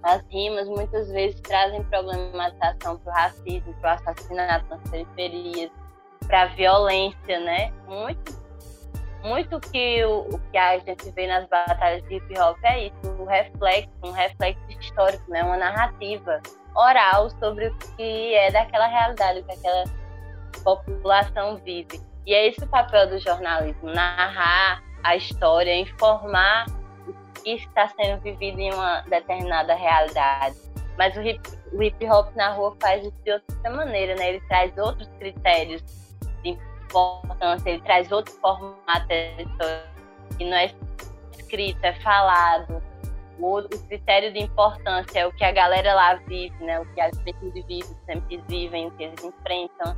as 0.03 0.23
rimas 0.31 0.69
muitas 0.69 1.11
vezes 1.11 1.41
trazem 1.41 1.83
problematização 1.85 2.99
para 2.99 3.13
o 3.13 3.15
racismo, 3.15 3.75
para 3.81 3.91
o 3.91 3.95
assassinato 3.95 4.67
nas 4.71 4.91
periferias, 4.91 5.71
para 6.27 6.43
a 6.43 6.47
violência, 6.47 7.41
né? 7.41 7.73
Muito, 7.87 8.41
muito 9.23 9.61
que 9.61 10.05
o, 10.05 10.21
o, 10.21 10.39
que 10.51 10.57
a 10.57 10.79
gente 10.79 11.11
vê 11.11 11.27
nas 11.27 11.47
batalhas 11.49 12.03
de 12.09 12.17
hip 12.17 12.39
hop 12.39 12.59
é 12.65 12.87
isso, 12.87 13.21
um 13.21 13.25
reflexo, 13.25 13.91
um 14.03 14.13
reflexo 14.13 14.63
histórico, 14.71 15.31
né? 15.31 15.43
Uma 15.43 15.59
narrativa 15.59 16.41
oral 16.75 17.29
sobre 17.31 17.69
o 17.69 17.79
que 17.97 18.35
é 18.35 18.51
daquela 18.51 18.87
realidade, 18.87 19.43
que 19.43 19.53
aquela 19.53 19.85
população 20.65 21.57
vive. 21.59 22.01
E 22.27 22.35
é 22.35 22.47
esse 22.47 22.65
o 22.65 22.69
papel 22.69 23.09
do 23.09 23.19
jornalismo, 23.19 23.93
narrar 23.93 24.83
a 25.03 25.17
história, 25.17 25.75
informar 25.79 26.67
que 27.43 27.55
está 27.55 27.89
sendo 27.89 28.21
vivido 28.21 28.59
em 28.61 28.73
uma 28.73 29.01
determinada 29.03 29.75
realidade. 29.75 30.57
Mas 30.99 31.17
o 31.17 31.23
hip, 31.23 31.41
o 31.73 31.83
hip 31.83 32.07
hop 32.11 32.35
na 32.37 32.53
rua 32.53 32.77
faz 32.81 33.03
isso 33.03 33.17
de 33.25 33.33
outra 33.33 33.71
maneira, 33.71 34.15
né? 34.17 34.31
Ele 34.31 34.41
traz 34.49 34.77
outros 34.77 35.09
critérios 35.19 35.83
de 36.43 36.51
importância, 36.51 37.71
ele 37.71 37.81
traz 37.83 38.11
outro 38.13 38.33
formato 38.35 39.07
que 40.37 40.45
não 40.45 40.57
é 40.57 40.71
escrito, 41.33 41.83
é 41.85 41.95
falado. 42.01 42.83
O, 43.39 43.59
o, 43.59 43.69
critério 43.89 44.33
de 44.33 44.41
importância 44.41 45.21
é 45.21 45.27
o 45.27 45.33
que 45.33 45.45
a 45.45 45.53
galera 45.53 45.95
lá 45.95 46.15
vive, 46.27 46.55
né? 46.63 46.79
O 46.81 46.87
que 46.93 47.01
as 47.01 47.17
pessoas 47.23 47.55
vivem, 47.55 47.83
sempre 48.05 48.45
vivem, 48.49 48.87
o 48.89 48.91
que 48.93 49.05
eles 49.05 49.25
enfrentam. 49.25 49.97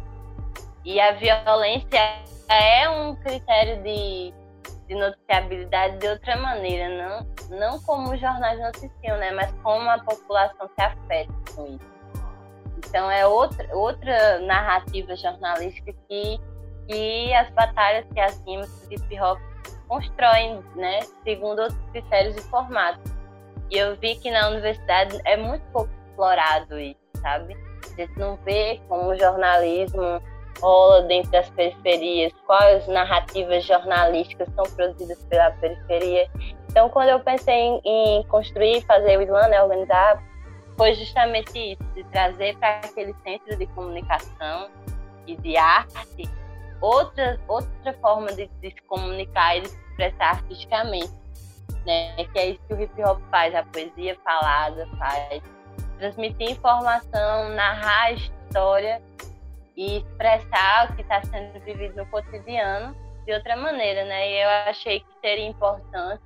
E 0.85 1.01
a 1.01 1.13
violência 1.13 2.23
é 2.49 2.89
um 2.89 3.17
critério 3.17 3.83
de 3.83 4.33
de 4.89 4.95
noticiabilidade 4.95 5.99
de 5.99 6.09
outra 6.09 6.37
maneira, 6.37 6.89
não, 6.89 7.59
não 7.59 7.81
como 7.83 8.13
os 8.13 8.21
jornais 8.21 8.59
noticiam, 8.61 9.17
né, 9.19 9.31
mas 9.33 9.53
como 9.63 9.89
a 9.91 9.99
população 9.99 10.69
se 10.69 10.83
afeta 10.83 11.33
com 11.55 11.67
isso. 11.67 11.93
Então 12.79 13.11
é 13.11 13.27
outra, 13.27 13.67
outra 13.75 14.41
narrativa 14.41 15.15
jornalística 15.17 15.93
que, 16.09 16.41
que 16.89 17.35
as 17.35 17.49
batalhas 17.51 18.05
que 18.13 18.21
as 18.21 18.43
rimas 18.45 18.69
do 18.89 18.95
hip 18.95 19.21
hop 19.21 19.39
constroem, 19.89 20.63
né, 20.75 21.01
segundo 21.25 21.63
outros 21.63 21.81
critérios 21.93 22.35
de 22.35 22.43
formato. 22.43 23.01
E 23.71 23.79
eu 23.79 23.97
vi 23.97 24.17
que 24.17 24.31
na 24.31 24.49
universidade 24.49 25.19
é 25.25 25.37
muito 25.37 25.63
pouco 25.73 25.91
explorado 26.09 26.79
isso, 26.79 27.01
sabe? 27.21 27.57
A 27.85 28.01
gente 28.01 28.19
não 28.19 28.37
vê 28.45 28.81
como 28.89 29.11
o 29.11 29.19
jornalismo 29.19 30.21
rola 30.61 31.03
dentro 31.03 31.31
das 31.31 31.49
periferias, 31.51 32.33
quais 32.47 32.87
narrativas 32.89 33.65
jornalísticas 33.65 34.49
são 34.55 34.65
produzidas 34.77 35.23
pela 35.25 35.51
periferia. 35.53 36.29
Então, 36.69 36.89
quando 36.89 37.11
eu 37.11 37.21
pensei 37.21 37.55
em, 37.55 37.81
em 37.85 38.23
construir, 38.25 38.83
fazer 38.83 39.19
o 39.19 39.23
Islã, 39.23 39.49
né, 39.49 39.63
organizar, 39.63 40.23
foi 40.77 40.95
justamente 40.95 41.73
isso, 41.73 41.83
de 41.95 42.05
trazer 42.05 42.57
para 42.59 42.79
aquele 42.79 43.15
centro 43.23 43.57
de 43.57 43.67
comunicação 43.69 44.69
e 45.27 45.37
de 45.37 45.57
arte 45.57 46.29
outra, 46.83 47.39
outra 47.47 47.93
forma 48.01 48.33
de, 48.33 48.51
de 48.61 48.71
se 48.71 48.83
comunicar 48.89 49.57
e 49.57 49.61
de 49.63 49.69
se 49.69 49.79
expressar 49.79 50.31
artisticamente. 50.31 51.13
Né? 51.87 52.25
Que 52.33 52.39
é 52.39 52.47
isso 52.51 52.61
que 52.67 52.75
o 52.75 52.81
hip 52.81 53.03
hop 53.05 53.21
faz, 53.31 53.55
a 53.55 53.63
poesia 53.65 54.19
falada 54.25 54.87
faz. 54.99 55.43
Transmitir 55.99 56.51
informação, 56.51 57.51
narrar 57.51 58.07
a 58.07 58.13
história 58.13 59.03
e 59.77 59.99
expressar 59.99 60.91
o 60.91 60.97
que 60.97 61.03
está 61.03 61.23
sendo 61.23 61.59
vivido 61.61 61.97
no 61.97 62.07
cotidiano 62.07 62.95
de 63.25 63.33
outra 63.33 63.57
maneira, 63.57 64.05
né? 64.05 64.31
E 64.31 64.43
eu 64.43 64.49
achei 64.71 65.01
que 65.01 65.21
seria 65.21 65.47
importante 65.47 66.23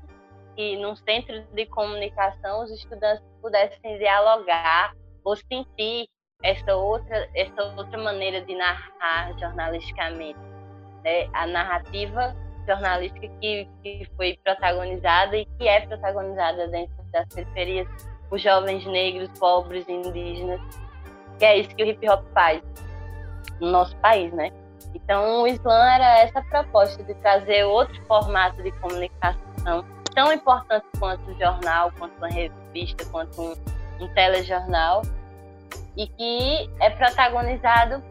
que 0.56 0.76
num 0.78 0.96
centro 0.96 1.42
de 1.52 1.66
comunicação 1.66 2.64
os 2.64 2.70
estudantes 2.70 3.22
pudessem 3.40 3.98
dialogar 3.98 4.94
ou 5.22 5.36
sentir 5.36 6.08
essa 6.42 6.74
outra 6.74 7.28
essa 7.34 7.62
outra 7.76 7.98
maneira 7.98 8.40
de 8.42 8.54
narrar 8.54 9.38
jornalisticamente, 9.38 10.38
né? 11.04 11.28
A 11.32 11.46
narrativa 11.46 12.34
jornalística 12.66 13.28
que, 13.40 13.68
que 13.82 14.08
foi 14.16 14.38
protagonizada 14.42 15.36
e 15.36 15.44
que 15.44 15.68
é 15.68 15.86
protagonizada 15.86 16.66
dentro 16.68 16.96
das 17.12 17.28
periferias 17.28 17.86
por 18.28 18.38
jovens 18.38 18.84
negros, 18.86 19.30
pobres 19.38 19.88
indígenas, 19.88 20.60
que 21.38 21.44
é 21.44 21.58
isso 21.58 21.74
que 21.76 21.84
o 21.84 21.86
hip 21.86 22.08
hop 22.08 22.24
faz 22.34 22.60
no 23.60 23.70
nosso 23.70 23.96
país, 23.96 24.32
né? 24.32 24.50
Então, 24.94 25.42
o 25.42 25.46
Slam 25.46 25.84
era 25.94 26.20
essa 26.20 26.42
proposta 26.42 27.02
de 27.02 27.14
trazer 27.14 27.64
outro 27.64 28.00
formato 28.06 28.62
de 28.62 28.72
comunicação 28.72 29.84
tão 30.14 30.32
importante 30.32 30.86
quanto 30.98 31.30
o 31.30 31.38
jornal, 31.38 31.92
quanto 31.98 32.16
uma 32.16 32.28
revista, 32.28 33.04
quanto 33.10 33.40
um, 33.40 33.54
um 34.00 34.08
telejornal, 34.14 35.02
e 35.94 36.06
que 36.06 36.70
é 36.80 36.90
protagonizado 36.90 38.02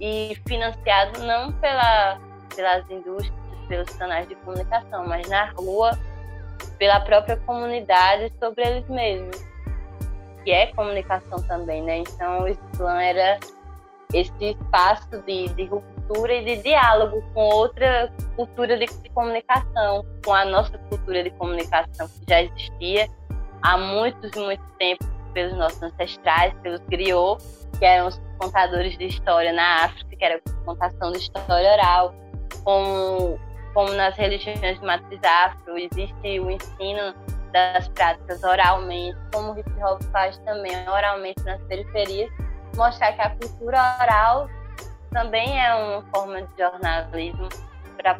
e 0.00 0.40
financiado 0.46 1.20
não 1.20 1.52
pela, 1.54 2.18
pelas 2.54 2.88
indústrias, 2.88 3.34
pelos 3.68 3.90
canais 3.96 4.28
de 4.28 4.36
comunicação, 4.36 5.06
mas 5.06 5.28
na 5.28 5.50
rua, 5.50 5.98
pela 6.78 7.00
própria 7.00 7.36
comunidade, 7.38 8.32
sobre 8.38 8.64
eles 8.64 8.88
mesmos, 8.88 9.36
que 10.44 10.52
é 10.52 10.68
comunicação 10.68 11.42
também, 11.42 11.82
né? 11.82 11.98
Então, 11.98 12.42
o 12.42 12.48
Slam 12.48 13.00
era 13.00 13.38
esse 14.12 14.44
espaço 14.44 15.08
de, 15.26 15.48
de 15.50 15.64
ruptura 15.66 16.34
e 16.34 16.44
de 16.44 16.62
diálogo 16.62 17.22
com 17.34 17.40
outra 17.40 18.12
cultura 18.36 18.76
de, 18.76 18.86
de, 18.86 19.10
comunicação, 19.10 20.04
com 20.24 20.34
a 20.34 20.44
nossa 20.44 20.76
cultura 20.78 21.22
de 21.22 21.30
comunicação 21.32 22.08
que 22.08 22.24
já 22.28 22.42
existia 22.42 23.08
há 23.62 23.76
muitos 23.76 24.30
e 24.34 24.40
muito 24.40 24.64
tempo 24.78 25.04
pelos 25.32 25.56
nossos 25.56 25.80
ancestrais, 25.82 26.52
pelos 26.62 26.80
griots, 26.88 27.68
que 27.78 27.84
eram 27.84 28.08
os 28.08 28.20
contadores 28.38 28.96
de 28.98 29.06
história 29.06 29.52
na 29.52 29.84
África, 29.84 30.16
que 30.16 30.24
era 30.24 30.36
a 30.36 30.64
contação 30.64 31.12
de 31.12 31.18
história 31.18 31.72
oral, 31.72 32.14
como, 32.64 33.38
como 33.74 33.92
nas 33.92 34.16
religiões 34.16 34.60
de 34.60 34.84
matriz 34.84 35.20
afro, 35.22 35.78
existe 35.78 36.40
o 36.40 36.50
ensino 36.50 37.14
das 37.52 37.88
práticas 37.88 38.42
oralmente, 38.42 39.18
como 39.32 39.52
o 39.52 39.58
hip 39.58 39.70
hop 39.82 40.02
faz 40.12 40.38
também 40.38 40.72
oralmente 40.88 41.42
nas 41.44 41.60
periferias, 41.64 42.30
mostrar 42.76 43.12
que 43.12 43.20
a 43.20 43.30
cultura 43.30 43.78
oral 44.00 44.48
também 45.10 45.60
é 45.60 45.74
uma 45.74 46.02
forma 46.14 46.42
de 46.42 46.58
jornalismo 46.58 47.48
para 47.96 48.12
a 48.12 48.16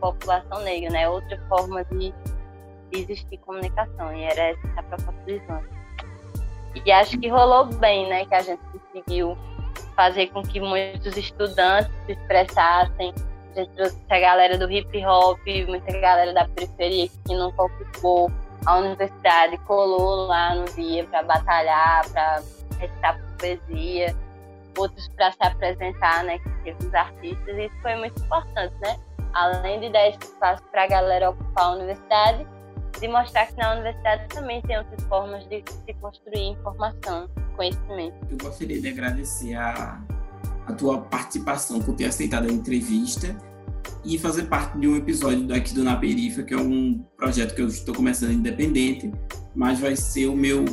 população 0.00 0.60
negra, 0.62 0.90
né? 0.90 1.08
Outra 1.08 1.40
forma 1.48 1.84
de, 1.86 2.14
existir 2.92 3.38
comunicação, 3.38 4.14
e 4.14 4.22
era 4.22 4.50
essa 4.50 4.60
a 4.76 4.82
proposta 4.84 5.20
do 5.22 5.30
Islã. 5.30 5.60
E 6.84 6.92
acho 6.92 7.18
que 7.18 7.28
rolou 7.28 7.66
bem, 7.66 8.08
né? 8.08 8.24
Que 8.24 8.34
a 8.34 8.42
gente 8.42 8.62
conseguiu 8.72 9.36
fazer 9.96 10.28
com 10.28 10.42
que 10.42 10.60
muitos 10.60 11.16
estudantes 11.16 11.90
se 12.06 12.12
expressassem. 12.12 13.12
A 13.52 13.60
gente 13.60 13.70
trouxe 13.72 14.00
a 14.10 14.20
galera 14.20 14.58
do 14.58 14.70
hip 14.70 15.06
hop, 15.06 15.38
muita 15.68 16.00
galera 16.00 16.32
da 16.32 16.46
periferia 16.48 17.08
que 17.08 17.34
nunca 17.34 17.62
ocupou 17.62 18.30
a 18.66 18.76
universidade, 18.78 19.58
colou 19.58 20.26
lá 20.26 20.54
no 20.54 20.64
dia 20.64 21.04
para 21.04 21.22
batalhar, 21.22 22.08
para 22.10 22.42
recitar 22.78 23.23
poesia, 23.34 24.14
outros 24.76 25.08
para 25.16 25.32
se 25.32 25.38
apresentar, 25.40 26.24
né? 26.24 26.38
Que 26.38 26.50
teve 26.64 26.86
os 26.86 26.94
artistas, 26.94 27.56
e 27.56 27.66
isso 27.66 27.82
foi 27.82 27.96
muito 27.96 28.22
importante, 28.22 28.74
né? 28.80 28.96
Além 29.32 29.80
de 29.80 29.90
dar 29.90 30.08
esse 30.08 30.18
espaço 30.22 30.62
para 30.70 30.84
a 30.84 30.86
galera 30.86 31.30
ocupar 31.30 31.64
a 31.64 31.70
universidade, 31.72 32.46
de 33.00 33.08
mostrar 33.08 33.46
que 33.46 33.56
na 33.56 33.72
universidade 33.72 34.28
também 34.28 34.62
tem 34.62 34.78
outras 34.78 35.02
formas 35.04 35.46
de 35.48 35.62
se 35.66 35.94
construir 35.94 36.50
informação, 36.50 37.28
conhecimento. 37.56 38.14
Eu 38.30 38.38
gostaria 38.38 38.80
de 38.80 38.88
agradecer 38.88 39.54
a, 39.54 40.00
a 40.66 40.72
tua 40.72 41.00
participação 41.02 41.80
por 41.80 41.94
ter 41.94 42.06
aceitado 42.06 42.48
a 42.48 42.52
entrevista 42.52 43.36
e 44.04 44.18
fazer 44.18 44.44
parte 44.44 44.78
de 44.78 44.86
um 44.86 44.96
episódio 44.96 45.46
daqui 45.46 45.74
do 45.74 45.82
Na 45.82 45.96
Perifa, 45.96 46.42
que 46.42 46.54
é 46.54 46.58
um 46.58 47.04
projeto 47.16 47.54
que 47.54 47.62
eu 47.62 47.66
estou 47.66 47.94
começando 47.94 48.32
independente, 48.32 49.10
mas 49.54 49.80
vai 49.80 49.96
ser 49.96 50.26
o 50.26 50.36
meu 50.36 50.64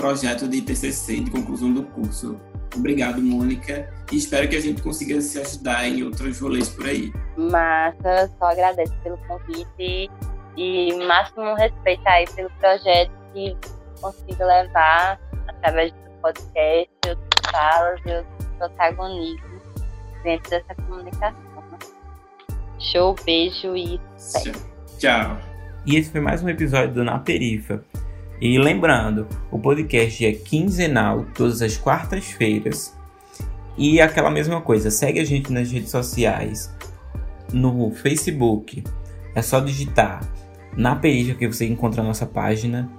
projeto 0.00 0.48
de 0.48 0.62
TCC, 0.62 1.20
de 1.20 1.30
conclusão 1.30 1.70
do 1.74 1.82
curso. 1.82 2.40
Obrigado, 2.74 3.20
Mônica, 3.20 3.92
e 4.10 4.16
espero 4.16 4.48
que 4.48 4.56
a 4.56 4.60
gente 4.60 4.80
consiga 4.80 5.20
se 5.20 5.38
ajudar 5.38 5.86
em 5.86 6.02
outros 6.02 6.40
rolês 6.40 6.70
por 6.70 6.86
aí. 6.86 7.12
Massa, 7.36 8.30
só 8.38 8.46
agradeço 8.46 8.94
pelo 9.02 9.18
convite 9.18 10.10
e 10.56 11.06
máximo 11.06 11.54
respeito 11.54 12.02
aí 12.06 12.24
pelo 12.34 12.48
projeto 12.58 13.12
que 13.34 13.54
consigo 14.00 14.42
levar 14.42 15.20
através 15.48 15.92
do 15.92 16.10
podcast, 16.22 16.90
outras 17.06 17.52
falas 17.52 18.00
e 18.06 18.12
outros 18.12 18.46
protagonismo 18.56 19.60
dentro 20.22 20.50
dessa 20.50 20.74
comunicação. 20.76 21.50
Show, 22.78 23.14
beijo 23.26 23.76
e 23.76 24.00
tchau. 24.98 25.36
E 25.84 25.96
esse 25.96 26.10
foi 26.10 26.20
mais 26.22 26.42
um 26.42 26.48
episódio 26.48 26.94
do 26.94 27.04
Na 27.04 27.18
Perifa. 27.18 27.84
E 28.40 28.58
lembrando, 28.58 29.28
o 29.50 29.58
podcast 29.58 30.24
é 30.24 30.32
quinzenal, 30.32 31.26
todas 31.34 31.60
as 31.60 31.76
quartas-feiras. 31.76 32.96
E 33.76 34.00
aquela 34.00 34.30
mesma 34.30 34.62
coisa, 34.62 34.90
segue 34.90 35.20
a 35.20 35.24
gente 35.24 35.52
nas 35.52 35.70
redes 35.70 35.90
sociais, 35.90 36.74
no 37.52 37.90
Facebook, 37.90 38.82
é 39.34 39.42
só 39.42 39.60
digitar 39.60 40.20
na 40.74 40.96
Perifa 40.96 41.34
que 41.34 41.46
você 41.46 41.66
encontra 41.66 42.00
a 42.00 42.04
nossa 42.04 42.24
página, 42.24 42.90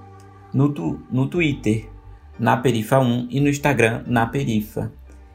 no, 0.54 0.70
tu, 0.70 1.02
no 1.12 1.28
Twitter, 1.28 1.90
na 2.38 2.58
Perifa 2.58 3.00
1 3.00 3.28
e 3.32 3.40
no 3.40 3.50
Instagram, 3.50 4.04
na 4.06 4.28
Perifa. 4.28 4.92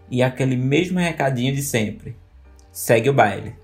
E 0.09 0.23
aquele 0.23 0.57
mesmo 0.57 1.01
recadinho 1.01 1.53
de 1.53 1.63
sempre. 1.63 2.17
Segue 2.71 3.11
o 3.11 3.13
baile. 3.13 3.55